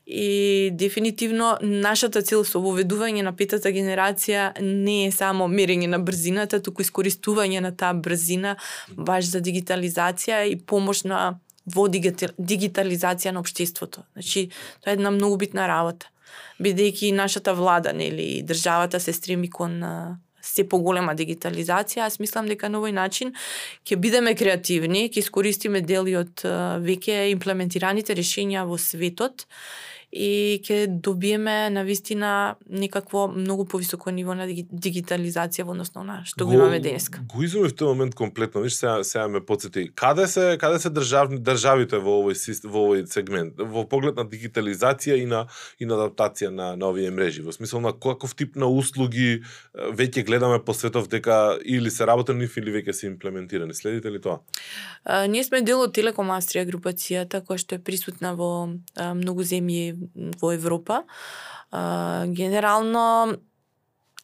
и 0.09 0.69
дефинитивно 0.73 1.57
нашата 1.61 2.23
цел 2.25 2.41
со 2.41 2.57
воведување 2.57 3.21
на 3.21 3.35
петата 3.37 3.69
генерација 3.69 4.57
не 4.57 5.05
е 5.07 5.11
само 5.13 5.45
мерење 5.45 5.85
на 5.87 5.99
брзината, 5.99 6.57
туку 6.59 6.81
искористување 6.81 7.61
на 7.61 7.75
таа 7.75 7.93
брзина 7.93 8.55
баш 8.89 9.29
за 9.29 9.37
дигитализација 9.37 10.47
и 10.49 10.57
помош 10.57 11.03
на 11.05 11.37
во 11.69 11.85
дигитализација 11.85 13.35
на 13.35 13.43
општеството. 13.45 14.01
Значи, 14.17 14.49
тоа 14.81 14.95
е 14.95 14.97
една 14.97 15.11
многу 15.11 15.37
битна 15.37 15.67
работа 15.67 16.09
бидејќи 16.59 17.13
нашата 17.15 17.53
влада, 17.53 17.93
нели, 17.93 18.41
државата 18.43 18.99
се 18.99 19.13
стреми 19.13 19.49
кон 19.49 19.79
се 20.41 20.63
поголема 20.69 21.13
дигитализација, 21.15 22.07
аз 22.07 22.19
мислам 22.19 22.47
дека 22.47 22.69
на 22.69 22.79
овој 22.79 22.95
начин 22.95 23.33
ќе 23.87 23.99
бидеме 23.99 24.35
креативни, 24.39 25.07
ќе 25.09 25.23
искористиме 25.25 25.81
дели 25.81 26.15
од 26.19 26.45
веќе 26.85 27.29
имплементираните 27.33 28.15
решенија 28.17 28.65
во 28.67 28.79
светот 28.79 29.45
и 30.11 30.59
ќе 30.65 30.87
добиеме 30.87 31.69
на 31.69 31.83
вистина 31.83 32.55
некакво 32.69 33.27
многу 33.27 33.65
повисоко 33.65 34.11
ниво 34.11 34.33
на 34.33 34.47
дигитализација 34.49 35.63
во 35.63 35.75
односно 35.75 36.03
на 36.03 36.21
што 36.25 36.45
го, 36.45 36.51
го 36.51 36.57
имаме 36.57 36.79
денеска. 36.79 37.21
Го 37.29 37.43
изуми 37.45 37.69
в 37.69 37.75
тој 37.77 37.93
момент 37.93 38.15
комплетно, 38.17 38.61
виж 38.65 38.79
сега 38.79 39.03
сега 39.03 39.27
ме 39.27 39.41
потсети. 39.45 39.89
Каде 39.95 40.27
се 40.27 40.57
каде 40.59 40.79
се 40.79 40.89
државни 40.89 41.37
државите 41.37 42.01
во 42.01 42.19
овој 42.23 42.33
во 42.65 42.85
овој 42.87 43.05
сегмент, 43.05 43.61
во 43.61 43.85
поглед 43.85 44.17
на 44.17 44.25
дигитализација 44.25 45.19
и 45.21 45.25
на 45.29 45.45
и 45.79 45.85
на 45.85 45.99
адаптација 45.99 46.49
на 46.49 46.75
на 46.75 46.89
овие 46.89 47.11
мрежи, 47.11 47.45
во 47.45 47.53
смисол 47.53 47.81
на 47.81 47.93
каков 47.93 48.35
тип 48.35 48.55
на 48.55 48.65
услуги 48.65 49.43
веќе 49.75 50.25
гледаме 50.25 50.59
по 50.59 50.73
светов 50.73 51.07
дека 51.07 51.59
или 51.65 51.91
се 51.91 52.05
работи 52.09 52.33
нив 52.33 52.57
или 52.57 52.73
веќе 52.73 52.91
се 52.91 53.07
имплементирани. 53.07 53.73
Следите 53.73 54.11
ли 54.11 54.21
тоа? 54.21 54.39
А, 55.03 55.27
ние 55.27 55.43
сме 55.43 55.61
дел 55.61 55.85
од 55.85 55.93
Телеком 55.93 56.33
Австрија 56.33 56.65
групацијата 56.65 57.43
која 57.45 57.61
што 57.61 57.77
е 57.77 57.83
присутна 57.83 58.33
во 58.33 58.73
а, 58.95 59.13
многу 59.13 59.45
земји 59.45 59.98
во 60.41 60.51
Европа. 60.53 61.03
А, 61.71 62.25
генерално 62.27 63.37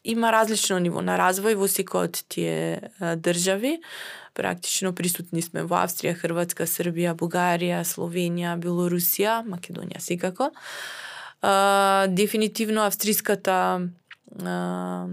има 0.04 0.32
различно 0.32 0.78
ниво 0.78 1.02
на 1.02 1.18
развој 1.18 1.58
во 1.58 1.66
секој 1.66 2.06
од 2.06 2.22
тие 2.30 2.92
држави. 3.00 3.80
Практично 4.36 4.92
присутни 4.94 5.42
сме 5.42 5.64
во 5.66 5.80
Австрија, 5.82 6.14
Хрватска, 6.14 6.66
Србија, 6.68 7.16
Бугарија, 7.18 7.82
Словенија, 7.82 8.54
Белорусија, 8.60 9.40
Македонија 9.48 10.00
секако. 10.00 10.52
А, 11.42 12.06
дефинитивно 12.08 12.86
австриската 12.86 13.88
а, 14.44 15.08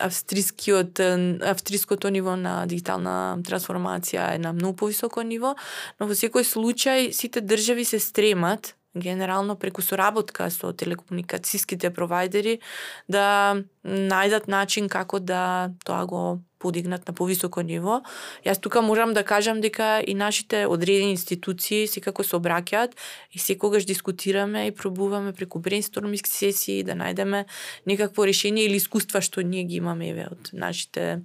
австрискиот 0.00 1.00
австриското 1.42 2.10
ниво 2.10 2.36
на 2.36 2.64
дигитална 2.66 3.38
трансформација 3.46 4.34
е 4.34 4.38
на 4.38 4.52
многу 4.52 4.76
повисоко 4.76 5.22
ниво, 5.22 5.54
но 6.00 6.08
во 6.10 6.16
секој 6.18 6.42
случај 6.42 7.12
сите 7.12 7.40
држави 7.40 7.84
се 7.84 8.00
стремат 8.02 8.74
генерално 8.94 9.56
преку 9.56 9.82
соработка 9.82 10.50
со 10.50 10.72
телекомуникацијските 10.72 11.90
провайдери 11.90 12.60
да 13.08 13.56
најдат 13.84 14.48
начин 14.48 14.88
како 14.88 15.18
да 15.18 15.70
тоа 15.84 16.04
го 16.06 16.22
подигнат 16.64 17.04
на 17.08 17.12
повисоко 17.12 17.60
ниво. 17.60 18.00
Јас 18.46 18.60
тука 18.64 18.80
можам 18.80 19.12
да 19.12 19.22
кажам 19.22 19.60
дека 19.60 20.00
и 20.00 20.14
нашите 20.16 20.64
одредени 20.64 21.12
институции 21.12 21.84
секако 21.90 22.24
се 22.24 22.38
обраќаат 22.40 22.96
и 23.36 23.38
секогаш 23.38 23.84
дискутираме 23.84 24.66
и 24.70 24.72
пробуваме 24.72 25.34
преку 25.36 25.60
брейнсторминг 25.60 26.26
сесии 26.30 26.80
да 26.88 26.96
најдеме 26.96 27.44
некакво 27.86 28.24
решение 28.24 28.64
или 28.64 28.80
искуства 28.80 29.20
што 29.20 29.44
ние 29.44 29.68
ги 29.68 29.82
имаме 29.82 30.08
еве 30.14 30.28
од 30.32 30.52
нашите 30.56 31.20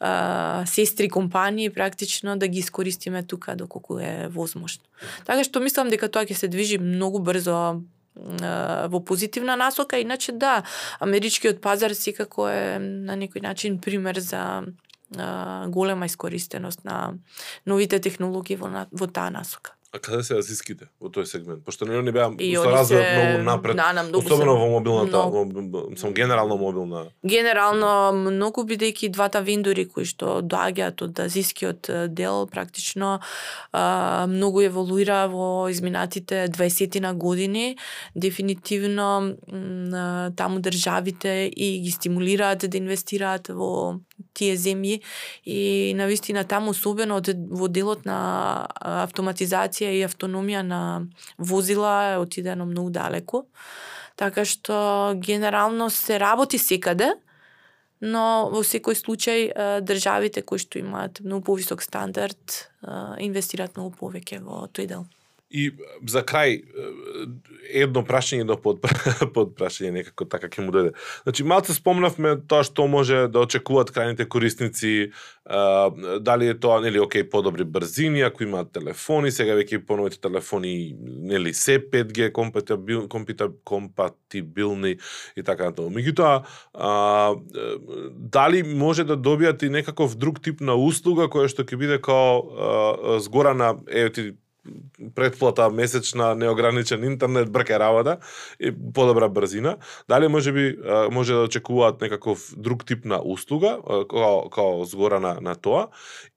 а, 0.00 0.64
сестри 0.66 1.08
компании 1.08 1.72
практично 1.72 2.36
да 2.36 2.48
ги 2.48 2.60
искористиме 2.60 3.22
тука 3.22 3.56
доколку 3.56 3.98
е 3.98 4.28
возможно. 4.28 4.84
Така 5.24 5.44
што 5.44 5.64
мислам 5.64 5.88
дека 5.88 6.12
тоа 6.12 6.28
ќе 6.28 6.36
се 6.36 6.52
движи 6.52 6.76
многу 6.78 7.24
брзо 7.24 7.80
во 8.16 9.00
позитивна 9.00 9.56
насока, 9.56 10.00
иначе 10.00 10.32
да, 10.32 10.64
америчкиот 11.00 11.60
пазар 11.60 11.92
секако 11.94 12.48
е 12.48 12.78
на 12.80 13.16
некој 13.16 13.42
начин 13.42 13.78
пример 13.78 14.18
за 14.18 14.64
голема 15.68 16.06
искористеност 16.06 16.84
на 16.84 17.14
новите 17.66 18.00
технологии 18.00 18.56
во, 18.56 18.86
во 18.90 19.06
таа 19.06 19.30
насока. 19.30 19.75
А 19.92 19.98
каде 19.98 20.22
се 20.22 20.34
азиските 20.34 20.88
во 21.00 21.08
тој 21.08 21.24
сегмент? 21.24 21.64
Пошто 21.64 21.86
не 21.86 22.02
не 22.02 22.12
беа 22.12 22.26
И 22.38 22.56
они 22.56 22.86
се- 22.86 23.16
многу 23.16 23.44
напред. 23.44 23.76
да, 23.76 23.92
на 23.92 24.02
многу 24.02 24.18
особено 24.18 24.52
се- 24.52 24.58
во 24.58 24.66
мобилната, 24.68 25.16
многу. 25.18 25.70
во, 25.70 25.96
сам 25.96 26.12
генерално 26.12 26.56
мобилна. 26.56 27.04
Генерално, 27.24 27.90
многу 28.12 28.60
бидејќи 28.62 29.10
двата 29.10 29.40
вендори 29.40 29.86
кои 29.86 30.04
што 30.04 30.42
доаѓаат 30.42 31.02
од 31.02 31.18
азискиот 31.18 31.80
дел, 32.08 32.46
практично 32.46 33.20
а, 33.72 34.26
многу 34.26 34.60
еволуира 34.60 35.26
во 35.26 35.68
изминатите 35.68 36.48
20 36.48 37.00
на 37.00 37.14
години. 37.14 37.76
Дефинитивно 38.16 39.36
таму 40.32 40.60
државите 40.60 41.28
и 41.46 41.80
ги 41.80 41.90
стимулираат 41.90 42.58
да 42.60 42.76
инвестираат 42.76 43.48
во 43.48 44.00
тие 44.34 44.56
земји 44.56 45.00
и 45.44 45.58
навистина 45.94 46.44
таму 46.44 46.70
особено 46.70 47.16
од- 47.16 47.48
во 47.50 47.68
делот 47.68 48.04
на 48.04 48.18
а, 48.72 49.04
регулација 49.76 49.92
и 49.92 50.04
автономија 50.04 50.62
на 50.62 51.06
возила 51.38 52.14
е 52.14 52.18
отидено 52.18 52.66
многу 52.66 52.90
далеку. 52.90 53.46
Така 54.16 54.44
што 54.44 55.14
генерално 55.16 55.90
се 55.90 56.18
работи 56.18 56.58
секаде, 56.58 57.14
но 58.00 58.50
во 58.50 58.62
секој 58.62 58.94
случај 58.94 59.80
државите 59.82 60.42
кои 60.42 60.58
што 60.58 60.78
имаат 60.78 61.20
многу 61.20 61.44
повисок 61.44 61.82
стандард 61.82 62.70
инвестираат 63.18 63.76
многу 63.76 63.96
повеќе 63.96 64.40
во 64.42 64.68
тој 64.68 64.86
дел. 64.86 65.04
И 65.50 65.70
за 66.02 66.24
крај 66.26 66.58
едно 67.70 68.02
прашање, 68.06 68.42
едно 68.42 68.56
под 68.58 68.80
под 69.34 69.52
прашање 69.58 69.92
некако 69.94 70.26
така 70.26 70.48
ќе 70.50 70.64
му 70.64 70.72
дојде. 70.74 70.92
Значи 71.22 71.44
малце 71.46 71.74
спомнавме 71.76 72.34
тоа 72.50 72.64
што 72.66 72.86
може 72.90 73.26
да 73.30 73.44
очекуваат 73.46 73.92
крајните 73.94 74.26
корисници, 74.26 75.12
а, 75.44 75.90
дали 76.18 76.50
е 76.50 76.56
тоа 76.58 76.80
нели 76.82 76.98
окей 77.02 77.22
подобри 77.30 77.64
брзини 77.64 78.24
ако 78.26 78.42
имаат 78.42 78.72
телефони, 78.74 79.30
сега 79.30 79.54
веќе 79.58 79.78
и 79.78 79.84
поновите 79.86 80.18
телефони 80.20 80.96
нели 80.98 81.54
се 81.54 81.78
5G 81.78 82.32
компатибил, 82.32 83.06
компатибил, 83.08 83.54
компатибилни 83.64 84.96
и 85.36 85.42
така 85.46 85.70
натаму. 85.70 85.94
Меѓутоа, 85.94 86.42
дали 88.10 88.62
може 88.62 89.06
да 89.06 89.14
добијат 89.16 89.62
и 89.62 89.70
некаков 89.70 90.16
друг 90.18 90.42
тип 90.42 90.60
на 90.60 90.74
услуга 90.74 91.30
која 91.30 91.46
што 91.46 91.62
ќе 91.62 91.78
биде 91.78 92.00
као 92.02 92.34
а, 92.42 93.20
згорана 93.22 93.76
еве 93.86 94.10
ти 94.10 94.26
предплата 95.14 95.70
месечна, 95.70 96.34
неограничен 96.34 97.04
интернет, 97.04 97.52
брке 97.52 97.78
работа 97.78 98.18
и 98.60 98.74
подобра 98.94 99.28
брзина. 99.28 99.76
Дали 100.08 100.28
може 100.28 100.52
би 100.52 100.78
може 101.10 101.32
да 101.32 101.40
очекуваат 101.40 102.00
некаков 102.00 102.54
друг 102.56 102.86
тип 102.86 103.04
на 103.04 103.20
услуга 103.24 103.78
као, 104.10 104.50
као 104.50 104.84
згора 104.84 105.20
на, 105.20 105.38
на 105.40 105.54
тоа 105.54 105.88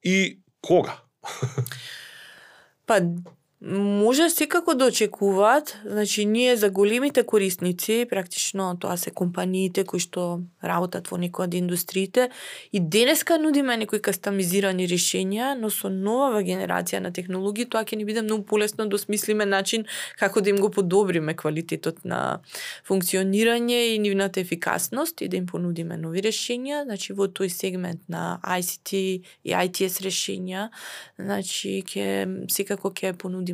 и 0.04 0.40
кога? 0.62 0.96
Па 2.86 3.02
може 3.62 4.30
секако 4.30 4.76
да 4.76 4.86
очекуваат, 4.86 5.78
значи 5.86 6.26
ние 6.26 6.56
за 6.56 6.70
големите 6.70 7.24
корисници, 7.24 8.06
практично 8.10 8.78
тоа 8.80 8.98
се 8.98 9.12
компаниите 9.12 9.84
кои 9.84 10.00
што 10.00 10.40
работат 10.64 11.12
во 11.12 11.20
некоја 11.20 11.52
од 11.52 11.58
индустриите, 11.60 12.30
и 12.72 12.80
денеска 12.80 13.36
нудиме 13.36 13.76
некои 13.76 14.00
кастомизирани 14.00 14.88
решенија, 14.88 15.60
но 15.60 15.68
со 15.68 15.92
нова 15.92 16.40
генерација 16.40 17.04
на 17.04 17.12
технологии 17.12 17.68
тоа 17.68 17.84
ќе 17.84 18.00
ни 18.00 18.08
биде 18.08 18.24
многу 18.24 18.48
полесно 18.48 18.88
да 18.88 18.96
осмислиме 18.96 19.46
начин 19.46 19.84
како 20.16 20.40
да 20.40 20.56
им 20.56 20.64
го 20.64 20.72
подобриме 20.72 21.36
квалитетот 21.36 22.06
на 22.08 22.40
функционирање 22.88 23.92
и 23.92 24.00
нивната 24.00 24.40
ефикасност 24.40 25.20
и 25.22 25.28
да 25.28 25.36
им 25.36 25.52
понудиме 25.52 26.00
нови 26.00 26.24
решенија, 26.24 26.86
значи 26.88 27.12
во 27.12 27.28
тој 27.28 27.52
сегмент 27.52 28.08
на 28.08 28.40
ICT 28.40 28.96
и 28.96 29.52
ITS 29.52 30.00
решенија, 30.00 30.70
значи 31.20 31.84
ќе 31.84 32.48
секако 32.48 32.96
ќе 32.96 33.18
понудиме 33.20 33.49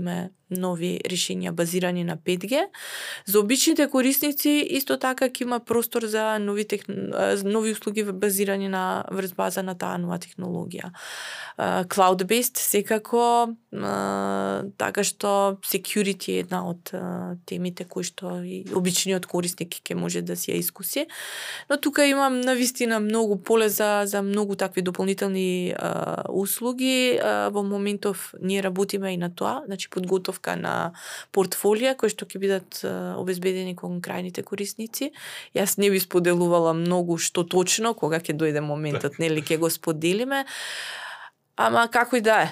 нови 0.49 0.99
решенија 1.09 1.51
базирани 1.51 2.03
на 2.03 2.17
5G. 2.17 2.65
За 3.25 3.39
обичните 3.39 3.87
корисници 3.89 4.49
исто 4.77 4.97
така 5.01 5.25
ќе 5.25 5.41
има 5.41 5.59
простор 5.59 6.05
за 6.05 6.37
нови 6.39 6.67
техн... 6.67 7.09
нови 7.43 7.71
услуги 7.71 8.03
базирани 8.03 8.69
на 8.69 9.05
врз 9.11 9.33
база 9.33 9.63
на 9.63 9.75
таа 9.75 9.97
нова 9.97 10.19
технологија. 10.21 10.91
Cloud-based 11.89 12.57
секако 12.61 13.55
така 14.77 15.03
што 15.03 15.57
security 15.65 16.37
е 16.37 16.45
една 16.45 16.61
од 16.69 16.93
темите 17.45 17.83
кои 17.89 18.03
што 18.03 18.37
и 18.45 18.63
обичниот 18.69 19.25
корисник 19.25 19.81
ќе 19.81 19.97
може 19.97 20.21
да 20.21 20.35
си 20.35 20.53
ја 20.53 20.61
искуси. 20.61 21.07
Но 21.69 21.77
тука 21.77 22.05
имам 22.05 22.41
навистина 22.41 22.99
многу 22.99 23.41
поле 23.41 23.69
за 23.69 24.03
за 24.05 24.21
многу 24.21 24.55
такви 24.55 24.81
дополнителни 24.81 25.73
услуги. 26.29 27.19
Во 27.51 27.63
моментов 27.63 28.33
ние 28.41 28.63
работиме 28.63 29.13
и 29.13 29.17
на 29.17 29.33
тоа, 29.33 29.63
значи 29.65 29.84
подготовка 29.89 30.55
на 30.59 30.93
портфолија 31.35 31.95
кои 31.99 32.11
што 32.11 32.25
ќе 32.25 32.41
бидат 32.41 32.81
обезбедени 32.85 33.75
кон 33.75 34.01
крајните 34.03 34.43
корисници. 34.43 35.11
Јас 35.55 35.77
не 35.81 35.89
би 35.93 35.99
споделувала 35.99 36.73
многу 36.73 37.17
што 37.17 37.43
точно 37.43 37.93
кога 37.93 38.19
ќе 38.19 38.37
дојде 38.37 38.63
моментот, 38.65 39.19
нели 39.19 39.41
ќе 39.41 39.59
го 39.61 39.69
споделиме. 39.69 40.45
Ама 41.55 41.87
како 41.87 42.19
и 42.19 42.21
да 42.21 42.41
е, 42.43 42.51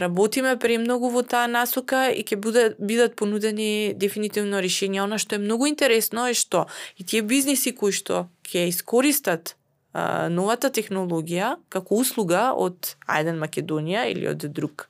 работиме 0.00 0.56
премногу 0.58 1.10
во 1.10 1.22
таа 1.26 1.46
насока 1.50 2.06
и 2.10 2.22
ќе 2.22 2.38
буде, 2.38 2.64
бидат 2.78 3.16
понудени 3.18 3.94
дефинитивно 3.94 4.62
решенја. 4.62 5.04
Она 5.04 5.18
што 5.18 5.36
е 5.36 5.42
многу 5.42 5.66
интересно 5.66 6.28
е 6.30 6.34
што 6.34 6.66
и 6.96 7.04
тие 7.04 7.22
бизниси 7.22 7.74
кои 7.74 7.92
што 7.92 8.28
ќе 8.46 8.68
искористат 8.70 9.55
а, 9.96 10.28
новата 10.28 10.68
технологија 10.68 11.54
како 11.72 12.02
услуга 12.02 12.50
од 12.52 12.92
Ајден 13.08 13.40
Македонија 13.40 14.04
или 14.12 14.28
од 14.28 14.44
друг 14.52 14.88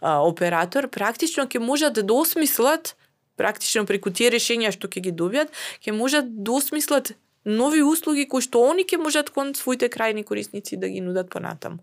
а, 0.00 0.20
оператор, 0.20 0.90
практично 0.92 1.46
ќе 1.48 1.62
можат 1.62 1.96
да 2.00 2.14
осмислат 2.14 2.94
практично 3.40 3.86
преку 3.88 4.12
тие 4.12 4.30
решенија 4.34 4.74
што 4.74 4.90
ќе 4.92 5.06
ги 5.08 5.12
добијат, 5.16 5.52
ќе 5.80 5.96
можат 5.96 6.28
да 6.28 6.58
осмислат 6.58 7.14
нови 7.48 7.82
услуги 7.82 8.28
кои 8.28 8.44
што 8.44 8.62
они 8.70 8.84
ќе 8.84 9.00
можат 9.02 9.32
кон 9.34 9.54
своите 9.58 9.88
крајни 9.88 10.24
корисници 10.24 10.76
да 10.76 10.88
ги 10.92 11.00
нудат 11.00 11.30
понатаму. 11.32 11.80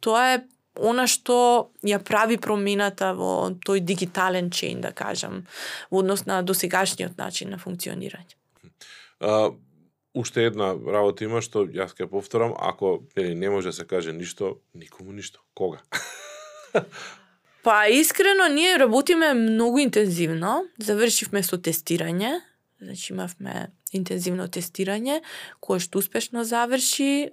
Тоа 0.00 0.36
е 0.36 0.42
она 0.80 1.06
што 1.10 1.70
ја 1.86 2.00
прави 2.02 2.38
промената 2.38 3.12
во 3.14 3.50
тој 3.66 3.82
дигитален 3.86 4.50
чейн, 4.50 4.80
да 4.82 4.90
кажам, 4.90 5.44
во 5.90 6.02
однос 6.02 6.26
на 6.26 6.42
досегашниот 6.42 7.18
начин 7.18 7.50
на 7.54 7.58
функционирање. 7.62 8.34
А, 9.20 9.50
уште 10.14 10.46
една 10.46 10.72
работа 10.74 11.24
има 11.24 11.42
што 11.42 11.66
јас 11.66 11.94
ќе 11.98 12.06
повторам, 12.10 12.54
ако 12.58 13.02
нели 13.16 13.34
не 13.34 13.50
може 13.50 13.68
да 13.68 13.72
се 13.72 13.84
каже 13.84 14.12
ништо, 14.12 14.58
никому 14.74 15.12
ништо. 15.12 15.40
Кога? 15.54 15.82
Па 17.64 17.88
искрено 17.88 18.48
ние 18.48 18.78
работиме 18.78 19.34
многу 19.34 19.78
интензивно. 19.78 20.66
Завршивме 20.78 21.42
со 21.42 21.56
тестирање, 21.56 22.42
значи 22.76 23.12
имавме 23.12 23.72
интензивно 23.96 24.46
тестирање 24.52 25.22
кое 25.64 25.80
што 25.80 26.02
успешно 26.02 26.44
заврши, 26.44 27.30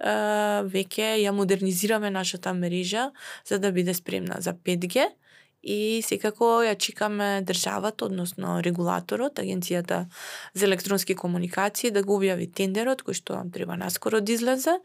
веќе 0.72 1.18
ја 1.20 1.34
модернизираме 1.36 2.10
нашата 2.10 2.54
мрежа 2.54 3.10
за 3.44 3.58
да 3.58 3.72
биде 3.72 3.94
спремна 3.94 4.40
за 4.40 4.54
5G 4.54 5.10
и 5.62 6.02
секако 6.02 6.62
ја 6.66 6.74
чекаме 6.78 7.42
државата, 7.46 8.04
односно 8.04 8.60
регулаторот, 8.62 9.38
Агенцијата 9.38 10.06
за 10.54 10.66
електронски 10.66 11.14
комуникации 11.14 11.90
да 11.90 12.02
го 12.02 12.18
објави 12.18 12.50
тендерот 12.50 13.02
кој 13.06 13.14
што 13.14 13.42
треба 13.54 13.76
наскоро 13.76 14.20
да 14.20 14.32
излезе 14.32 14.78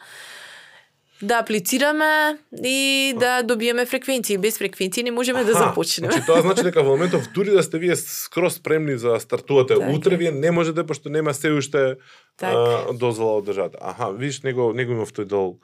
да 1.21 1.39
аплицираме 1.39 2.38
и 2.63 3.13
да 3.19 3.43
добиеме 3.43 3.86
фреквенции. 3.86 4.38
Без 4.38 4.57
фреквенции 4.57 5.03
не 5.03 5.11
можеме 5.11 5.43
да 5.43 5.53
започнеме. 5.53 6.11
Значи 6.11 6.25
тоа 6.25 6.41
значи 6.41 6.63
дека 6.63 6.84
во 6.84 6.93
моментов 6.93 7.25
дури 7.34 7.49
да 7.51 7.63
сте 7.63 7.80
вие 7.82 7.95
скроз 7.95 8.61
спремни 8.61 8.97
за 8.97 9.17
да 9.17 9.19
стартувате 9.19 9.73
Така 9.73 9.89
утре, 9.89 10.17
вие 10.17 10.32
не 10.32 10.51
можете 10.51 10.86
пошто 10.86 11.09
нема 11.09 11.34
се 11.34 11.51
уште 11.51 11.95
Така. 12.38 12.53
а, 12.53 12.93
дозвола 12.93 13.41
од 13.41 13.45
државата. 13.45 13.78
Аха, 13.82 14.13
виж 14.13 14.41
него 14.45 14.73
него 14.73 14.93
имав 14.93 15.09
тој 15.09 15.25
дол. 15.25 15.57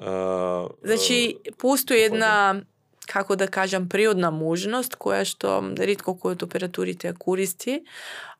А, 0.00 0.66
Значи, 0.82 1.38
постои 1.58 2.02
една 2.02 2.62
како 3.06 3.36
да 3.36 3.48
кажам, 3.48 3.88
природна 3.88 4.30
можност, 4.30 4.96
која 5.00 5.24
што 5.24 5.60
ретко 5.78 6.16
кој 6.18 6.36
од 6.36 6.44
операторите 6.46 7.08
ја 7.08 7.16
користи. 7.18 7.80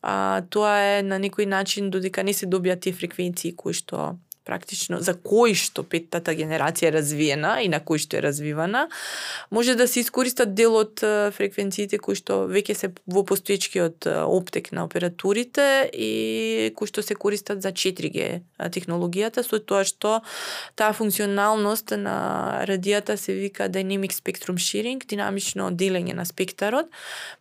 А, 0.01 0.43
тоа 0.49 0.75
е 0.99 1.03
на 1.03 1.19
некој 1.19 1.47
начин 1.47 1.89
додека 1.89 2.23
не 2.23 2.33
се 2.33 2.45
добијат 2.45 2.85
тие 2.85 2.93
фреквенции 2.93 3.55
кои 3.55 3.73
што 3.73 4.17
практично 4.47 5.01
за 5.03 5.13
кој 5.13 5.53
што 5.59 5.83
петтата 5.83 6.31
генерација 6.31 6.89
е 6.89 6.95
развиена 6.95 7.53
и 7.65 7.67
на 7.67 7.81
кој 7.83 7.99
што 7.99 8.17
е 8.17 8.23
развивана, 8.23 8.87
може 9.51 9.75
да 9.75 9.87
се 9.87 10.01
искористат 10.05 10.55
дел 10.55 10.79
од 10.79 11.03
фреквенциите 11.35 11.99
кои 11.99 12.15
што 12.15 12.45
веќе 12.47 12.73
се 12.79 12.91
во 13.05 13.25
постоечкиот 13.27 14.07
оптек 14.23 14.71
на 14.71 14.87
операторите 14.87 15.89
и 15.93 16.71
кои 16.75 16.87
што 16.87 17.03
се 17.03 17.17
користат 17.19 17.61
за 17.61 17.73
4G 17.75 18.41
технологијата, 18.71 19.43
со 19.43 19.59
тоа 19.59 19.83
што 19.87 20.21
таа 20.79 20.95
функционалност 20.95 21.93
на 21.97 22.63
радијата 22.69 23.17
се 23.19 23.33
вика 23.33 23.69
Dynamic 23.69 24.15
Spectrum 24.15 24.59
Sharing, 24.61 25.03
динамично 25.07 25.69
делење 25.71 26.15
на 26.15 26.25
спектарот. 26.25 26.87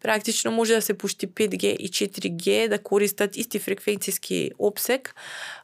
Практично 0.03 0.51
може 0.51 0.75
да 0.75 0.83
се 0.83 0.95
пушти 0.95 1.29
5G 1.29 1.77
и 1.77 1.89
4G 1.89 2.69
да 2.69 2.79
користат 2.79 3.37
исти 3.37 3.59
фреквенциски 3.59 4.51
обсек 4.59 5.15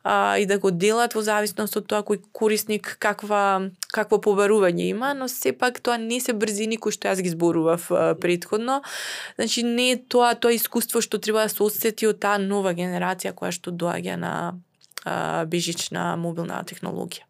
а, 0.05 0.39
и 0.39 0.47
да 0.47 0.59
го 0.59 0.71
делат 0.71 1.15
во 1.15 1.23
зависност 1.33 1.77
од 1.81 1.89
тоа 1.91 2.05
кој 2.07 2.21
корисник 2.37 2.95
каква 3.03 3.73
какво 3.93 4.21
побарување 4.23 4.91
има, 4.93 5.13
но 5.17 5.29
сепак 5.29 5.81
тоа 5.85 5.99
не 6.01 6.21
се 6.21 6.37
брзини 6.37 6.79
кои 6.81 6.95
што 6.95 7.11
јас 7.11 7.25
ги 7.25 7.33
зборував 7.33 7.89
предходно. 8.21 8.81
Значи 9.41 9.65
не 9.67 9.93
е 9.97 10.01
тоа 10.01 10.35
тоа 10.37 10.55
искуство 10.57 11.03
што 11.05 11.19
треба 11.19 11.47
да 11.47 11.53
се 11.53 11.63
осети 11.65 12.09
од 12.09 12.21
таа 12.23 12.39
нова 12.43 12.77
генерација 12.77 13.35
која 13.37 13.53
што 13.53 13.73
доаѓа 13.73 14.17
на 14.17 14.33
а, 15.05 15.45
бежична 15.49 16.15
мобилна 16.17 16.63
технологија. 16.69 17.27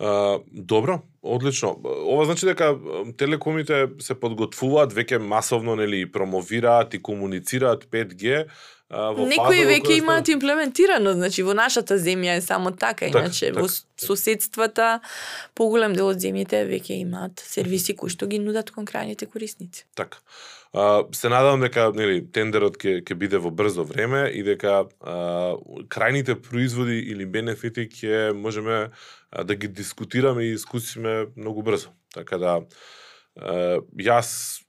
Uh, 0.00 0.42
добро, 0.52 1.02
одлично. 1.22 1.76
Ова 1.84 2.24
значи 2.24 2.46
дека 2.46 2.72
телекомите 3.20 3.88
се 4.00 4.14
подготвуваат 4.16 4.94
веќе 4.96 5.18
масовно 5.20 5.76
нели 5.76 6.06
промовираат 6.08 6.94
и 6.94 7.02
комуницираат 7.02 7.84
5G 7.92 8.46
во 8.90 9.26
Некои 9.28 9.62
веќе 9.68 9.98
имаат 10.00 10.28
имплементирано, 10.32 11.12
значи 11.14 11.44
во 11.46 11.54
нашата 11.54 11.94
земја 11.98 12.38
е 12.40 12.42
само 12.42 12.72
така, 12.74 13.06
иначе 13.06 13.52
так, 13.52 13.62
во 13.62 13.68
соседствата 14.00 14.98
поголем 15.54 15.94
дел 15.94 16.10
од 16.10 16.18
земјите 16.18 16.64
веќе 16.66 16.98
имаат 17.04 17.38
сервиси 17.38 17.94
кои 17.94 18.10
што 18.10 18.26
ги 18.26 18.40
нудат 18.42 18.72
кон 18.74 18.88
крајните 18.88 19.30
корисници. 19.30 19.84
Така. 19.94 20.18
А, 20.72 21.04
се 21.14 21.28
надевам 21.30 21.62
дека 21.62 21.88
нели 21.94 22.24
тендерот 22.34 22.80
ќе 22.82 23.04
ќе 23.06 23.14
биде 23.14 23.38
во 23.38 23.50
брзо 23.54 23.86
време 23.86 24.26
и 24.34 24.42
дека 24.46 24.82
а, 24.82 25.54
крајните 25.90 26.40
производи 26.42 26.98
или 27.14 27.26
бенефити 27.26 27.86
ќе 27.86 28.32
можеме 28.34 28.88
да 29.30 29.54
ги 29.54 29.68
дискутираме 29.68 30.44
и 30.44 30.54
искусиме 30.54 31.26
многу 31.36 31.62
брзо. 31.62 31.90
Така 32.14 32.38
да 32.38 32.60
јас 33.38 34.60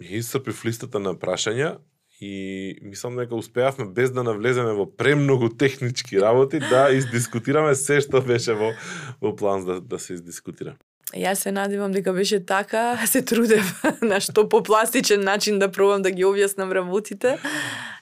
јас 0.00 0.18
исцрпив 0.20 0.64
листата 0.64 1.00
на 1.00 1.14
прашања 1.16 1.78
и 2.20 2.78
мислам 2.82 3.16
дека 3.16 3.36
успеавме 3.36 3.88
без 3.92 4.12
да 4.12 4.22
навлеземе 4.22 4.72
во 4.72 4.86
премногу 4.86 5.48
технички 5.48 6.20
работи 6.20 6.60
да 6.60 6.88
издискутираме 6.92 7.74
се 7.74 8.00
што 8.00 8.20
беше 8.20 8.54
во 8.56 8.72
во 9.20 9.34
план 9.36 9.64
да 9.64 9.80
да 9.80 9.98
се 9.98 10.14
издискутира. 10.14 10.76
Јас 11.14 11.44
се 11.46 11.52
надевам 11.54 11.92
дека 11.94 12.12
беше 12.12 12.40
така, 12.46 12.98
се 13.06 13.22
трудев 13.22 13.82
на 14.02 14.18
што 14.20 14.48
попластичен 14.48 15.22
начин 15.22 15.58
да 15.58 15.70
пробам 15.70 16.02
да 16.02 16.10
ги 16.10 16.24
објаснам 16.26 16.72
работите. 16.74 17.36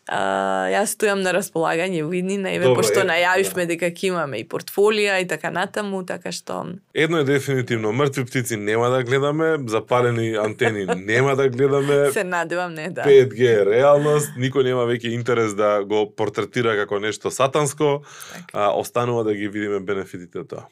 А, 0.08 0.68
јас 0.72 0.92
стојам 0.96 1.20
на 1.20 1.32
располагање 1.36 2.00
видни 2.08 2.38
на 2.40 2.54
еве 2.56 2.72
пошто 2.76 3.00
е, 3.00 3.06
најавивме 3.08 3.64
да. 3.64 3.70
дека 3.72 3.88
ќе 3.92 4.08
имаме 4.08 4.40
и 4.40 4.46
портфолија 4.48 5.18
и 5.20 5.28
така 5.28 5.50
натаму, 5.52 6.00
така 6.04 6.32
што 6.32 6.62
Едно 6.94 7.20
е 7.20 7.24
дефинитивно, 7.24 7.92
мртви 7.92 8.24
птици 8.24 8.56
нема 8.56 8.88
да 8.88 9.02
гледаме, 9.02 9.56
запалени 9.68 10.34
антени 10.36 10.86
нема 10.96 11.36
да 11.36 11.48
гледаме. 11.48 12.10
Се 12.16 12.24
надевам 12.24 12.74
не 12.74 12.88
да. 12.88 13.04
5G 13.04 13.48
е 13.48 13.64
реалност, 13.68 14.32
никој 14.36 14.64
нема 14.64 14.88
веќе 14.88 15.12
интерес 15.12 15.52
да 15.56 15.84
го 15.84 16.06
портретира 16.08 16.76
како 16.76 17.00
нешто 17.00 17.30
сатанско, 17.30 18.00
така. 18.32 18.48
а 18.52 18.72
останува 18.76 19.24
да 19.24 19.34
ги 19.34 19.48
видиме 19.48 19.80
бенефитите 19.80 20.44
од 20.44 20.48
тоа. 20.48 20.64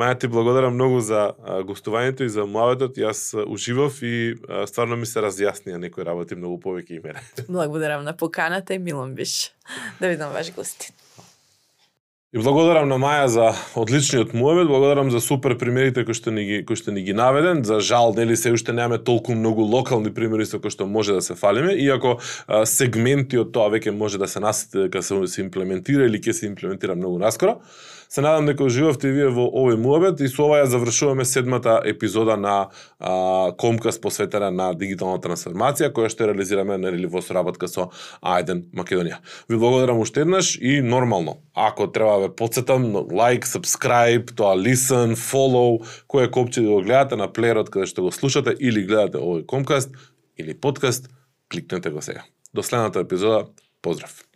Маја 0.00 0.16
ти 0.18 0.28
благодарам 0.32 0.74
многу 0.74 1.00
за 1.04 1.34
гостувањето 1.68 2.24
и 2.24 2.32
за 2.32 2.46
муаветот. 2.48 2.96
Јас 2.96 3.34
уживав 3.44 4.00
и 4.00 4.32
стварно 4.66 4.96
ми 4.96 5.06
се 5.06 5.20
разјаснија 5.20 5.76
некои 5.76 6.06
работи 6.08 6.38
многу 6.38 6.56
повеќе 6.62 6.96
и 6.96 7.02
мене. 7.04 7.20
Благодарам 7.48 8.04
на 8.04 8.16
поканата 8.16 8.74
и 8.74 8.78
милом 8.78 9.14
биш 9.14 9.52
да 10.00 10.08
видам 10.08 10.32
ваш 10.32 10.54
гости. 10.56 10.92
И 12.32 12.38
благодарам 12.38 12.86
на 12.88 12.94
Маја 12.94 13.24
за 13.26 13.46
одличниот 13.74 14.32
муавет, 14.38 14.68
благодарам 14.70 15.10
за 15.10 15.18
супер 15.20 15.56
примерите 15.58 16.04
кои 16.06 16.14
што 16.14 16.30
ни 16.30 16.44
ги 16.46 16.58
кои 16.64 16.78
што 16.78 16.94
ни 16.94 17.02
ги 17.02 17.12
наведен. 17.12 17.64
За 17.66 17.80
жал 17.82 18.14
нели 18.14 18.36
се 18.38 18.52
уште 18.54 18.72
немаме 18.72 19.02
толку 19.02 19.34
многу 19.34 19.66
локални 19.66 20.14
примери 20.14 20.46
со 20.46 20.60
кои 20.62 20.70
што 20.70 20.86
може 20.86 21.12
да 21.12 21.20
се 21.26 21.34
фалиме, 21.34 21.74
иако 21.74 22.20
а, 22.46 22.62
сегменти 22.62 23.36
од 23.42 23.50
тоа 23.50 23.66
веќе 23.74 23.90
може 23.90 24.22
да 24.22 24.30
се 24.30 24.40
насите 24.40 24.86
дека 24.86 25.02
се, 25.02 25.18
се 25.26 25.42
имплементира 25.42 26.06
или 26.06 26.22
ќе 26.22 26.32
се 26.32 26.46
имплементира 26.46 26.94
многу 26.94 27.18
наскоро. 27.18 27.58
Се 28.10 28.20
надам 28.20 28.46
дека 28.46 28.64
уживавте 28.66 29.06
и 29.06 29.12
вие 29.14 29.28
во 29.30 29.44
овој 29.46 29.76
муабет 29.78 30.18
и 30.18 30.26
со 30.26 30.42
ова 30.48 30.56
ја 30.58 30.64
завршуваме 30.66 31.22
седмата 31.22 31.76
епизода 31.86 32.34
на 32.34 32.54
а, 32.98 33.52
Комкас 33.54 34.00
посветена 34.02 34.48
на 34.50 34.72
дигитална 34.74 35.20
трансформација 35.22 35.92
која 35.94 36.08
што 36.10 36.26
реализираме 36.26 36.74
нели 36.82 37.06
во 37.06 37.22
соработка 37.22 37.68
со 37.70 37.84
Ајден 38.18 38.64
Македонија. 38.74 39.20
Ви 39.46 39.58
благодарам 39.62 40.02
уште 40.02 40.24
еднаш 40.26 40.56
и 40.58 40.80
нормално, 40.82 41.36
ако 41.54 41.86
треба 41.86 42.24
ве 42.24 42.30
подсетам 42.34 42.88
лайк, 43.14 43.46
subscribe, 43.46 44.34
тоа 44.34 44.56
listen, 44.58 45.14
follow, 45.14 45.78
кој 46.10 46.32
копче 46.34 46.64
да 46.66 46.72
го 46.72 46.80
гледате 46.82 47.14
на 47.20 47.28
плеерот 47.30 47.70
каде 47.70 47.86
што 47.86 48.02
го 48.02 48.10
слушате 48.10 48.56
или 48.58 48.82
гледате 48.90 49.22
овој 49.22 49.46
Комкаст 49.46 49.94
или 50.34 50.58
подкаст, 50.58 51.06
кликнете 51.46 51.94
го 51.94 52.02
сега. 52.02 52.26
До 52.54 52.66
следната 52.66 53.06
епизода, 53.06 53.46
поздрав! 53.82 54.29